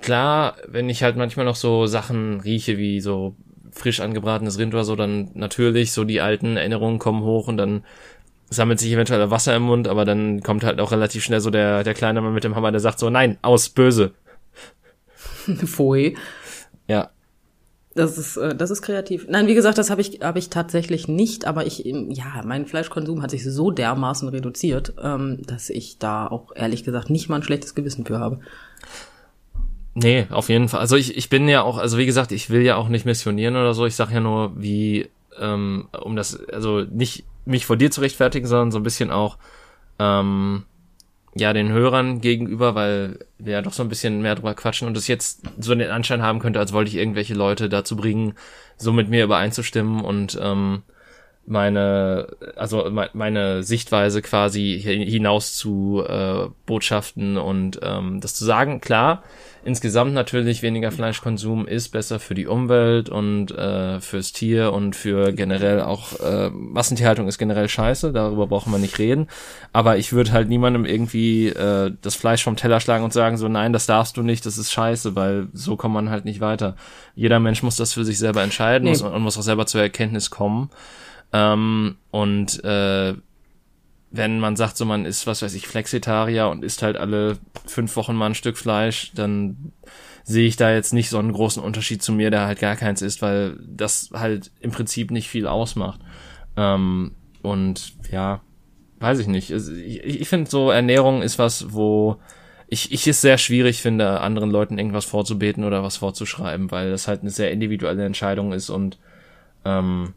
[0.00, 3.34] klar, wenn ich halt manchmal noch so Sachen rieche wie so
[3.72, 7.84] frisch angebratenes Rind oder so, dann natürlich so die alten Erinnerungen kommen hoch und dann
[8.50, 11.84] sammelt sich eventuell Wasser im Mund, aber dann kommt halt auch relativ schnell so der,
[11.84, 14.12] der kleine Mann mit dem Hammer, der sagt so, nein, aus, böse.
[15.64, 16.16] Pfui.
[16.86, 17.10] Ja.
[17.98, 19.26] Das ist, äh, das ist kreativ.
[19.28, 22.64] Nein, wie gesagt, das habe ich, habe ich tatsächlich nicht, aber ich, ähm, ja, mein
[22.64, 27.36] Fleischkonsum hat sich so dermaßen reduziert, ähm, dass ich da auch ehrlich gesagt nicht mal
[27.36, 28.38] ein schlechtes Gewissen für habe.
[29.94, 30.78] Nee, auf jeden Fall.
[30.78, 33.56] Also ich, ich bin ja auch, also wie gesagt, ich will ja auch nicht missionieren
[33.56, 33.84] oder so.
[33.84, 35.08] Ich sag ja nur, wie,
[35.40, 39.38] ähm, um das, also nicht mich vor dir zu rechtfertigen, sondern so ein bisschen auch,
[39.98, 40.62] ähm,
[41.34, 44.96] ja, den Hörern gegenüber, weil wir ja doch so ein bisschen mehr drüber quatschen und
[44.96, 48.34] es jetzt so den Anschein haben könnte, als wollte ich irgendwelche Leute dazu bringen,
[48.76, 50.82] so mit mir übereinzustimmen und ähm,
[51.48, 58.80] meine, also me meine Sichtweise quasi hinaus zu äh, Botschaften und ähm, das zu sagen,
[58.80, 59.22] klar,
[59.64, 65.32] insgesamt natürlich weniger Fleischkonsum ist besser für die Umwelt und äh, fürs Tier und für
[65.32, 69.26] generell auch äh, Massentierhaltung ist generell scheiße, darüber brauchen wir nicht reden.
[69.72, 73.48] Aber ich würde halt niemandem irgendwie äh, das Fleisch vom Teller schlagen und sagen, so
[73.48, 76.76] nein, das darfst du nicht, das ist scheiße, weil so kommt man halt nicht weiter.
[77.14, 78.90] Jeder Mensch muss das für sich selber entscheiden nee.
[78.90, 80.70] muss, und muss auch selber zur Erkenntnis kommen.
[81.32, 83.14] Ähm, und äh,
[84.10, 87.94] wenn man sagt, so man ist, was weiß ich, Flexitarier und isst halt alle fünf
[87.96, 89.72] Wochen mal ein Stück Fleisch, dann
[90.24, 93.02] sehe ich da jetzt nicht so einen großen Unterschied zu mir, der halt gar keins
[93.02, 96.00] ist, weil das halt im Prinzip nicht viel ausmacht.
[96.56, 97.12] Ähm,
[97.42, 98.40] und ja,
[99.00, 99.50] weiß ich nicht.
[99.50, 102.16] Ich, ich finde so Ernährung ist was, wo
[102.66, 107.08] ich, ich es sehr schwierig finde, anderen Leuten irgendwas vorzubeten oder was vorzuschreiben, weil das
[107.08, 108.98] halt eine sehr individuelle Entscheidung ist und
[109.64, 110.12] ähm,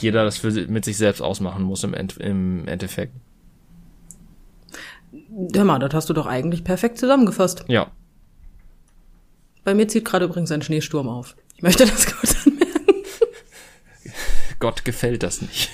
[0.00, 3.14] jeder das für, mit sich selbst ausmachen muss im, End, im Endeffekt.
[5.54, 7.64] Hör mal, das hast du doch eigentlich perfekt zusammengefasst.
[7.68, 7.90] Ja.
[9.64, 11.36] Bei mir zieht gerade übrigens ein Schneesturm auf.
[11.56, 12.64] Ich möchte das kurz anmerken.
[14.58, 15.70] Gott gefällt das nicht.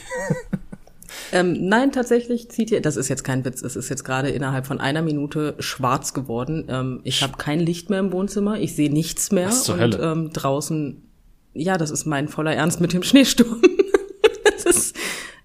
[1.33, 4.67] ähm, nein, tatsächlich zieht hier, das ist jetzt kein Witz, es ist jetzt gerade innerhalb
[4.67, 6.67] von einer Minute schwarz geworden.
[6.69, 9.49] Ähm, ich habe kein Licht mehr im Wohnzimmer, ich sehe nichts mehr.
[9.49, 9.99] Was zur und Hölle?
[9.99, 11.03] Ähm, draußen,
[11.55, 13.61] ja, das ist mein voller Ernst mit dem Schneesturm.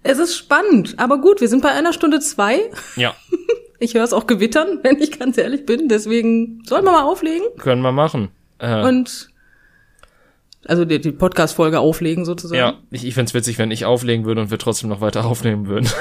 [0.06, 2.70] Es, ist, spannend, aber gut, wir sind bei einer Stunde zwei.
[2.96, 3.14] Ja.
[3.78, 5.88] Ich höre es auch gewittern, wenn ich ganz ehrlich bin.
[5.88, 7.46] Deswegen sollen wir mal auflegen.
[7.58, 8.30] Können wir machen.
[8.58, 9.28] Äh, Und
[10.64, 12.58] also die, die Podcast-Folge auflegen sozusagen.
[12.58, 15.66] ja, ich, ich find's witzig, wenn ich auflegen würde und wir trotzdem noch weiter aufnehmen
[15.66, 15.90] würden.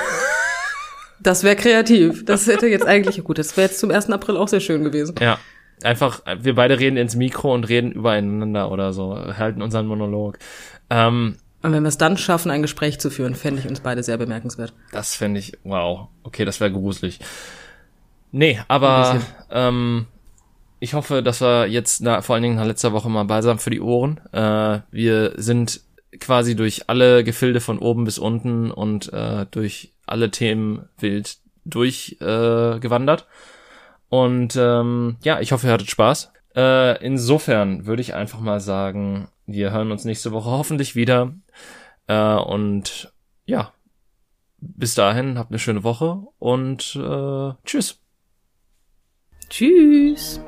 [1.20, 2.26] Das wäre kreativ.
[2.26, 4.10] Das hätte jetzt eigentlich, gut, das wäre jetzt zum 1.
[4.10, 5.16] April auch sehr schön gewesen.
[5.20, 5.38] ja.
[5.84, 10.38] Einfach, wir beide reden ins Mikro und reden übereinander oder so, halten unseren Monolog.
[10.90, 11.36] Ähm,
[11.66, 14.20] Und wenn wir es dann schaffen, ein Gespräch zu führen, fände ich uns beide sehr
[14.20, 14.72] bemerkenswert.
[14.92, 16.10] Das fände ich, wow.
[16.22, 17.20] Okay, das wäre gruselig.
[18.32, 20.06] Nee, aber ähm,
[20.80, 23.72] ich hoffe, dass wir jetzt na, vor allen Dingen nach letzter Woche mal balsam für
[23.72, 24.22] die Ohren.
[24.32, 25.82] Äh, wir sind
[26.20, 32.76] quasi durch alle Gefilde von oben bis unten und äh, durch alle Themen wild durchgewandert.
[32.76, 33.26] Äh, gewandert.
[34.10, 36.32] und ähm, ja, ich hoffe, ihr hattet Spaß.
[36.56, 41.34] Äh, insofern würde ich einfach mal sagen, wir hören uns nächste Woche hoffentlich wieder.
[42.08, 43.14] Äh, und
[43.46, 43.74] ja,
[44.60, 48.02] bis dahin, habt eine schöne Woche und äh, tschüss.
[49.50, 50.42] Tschüss.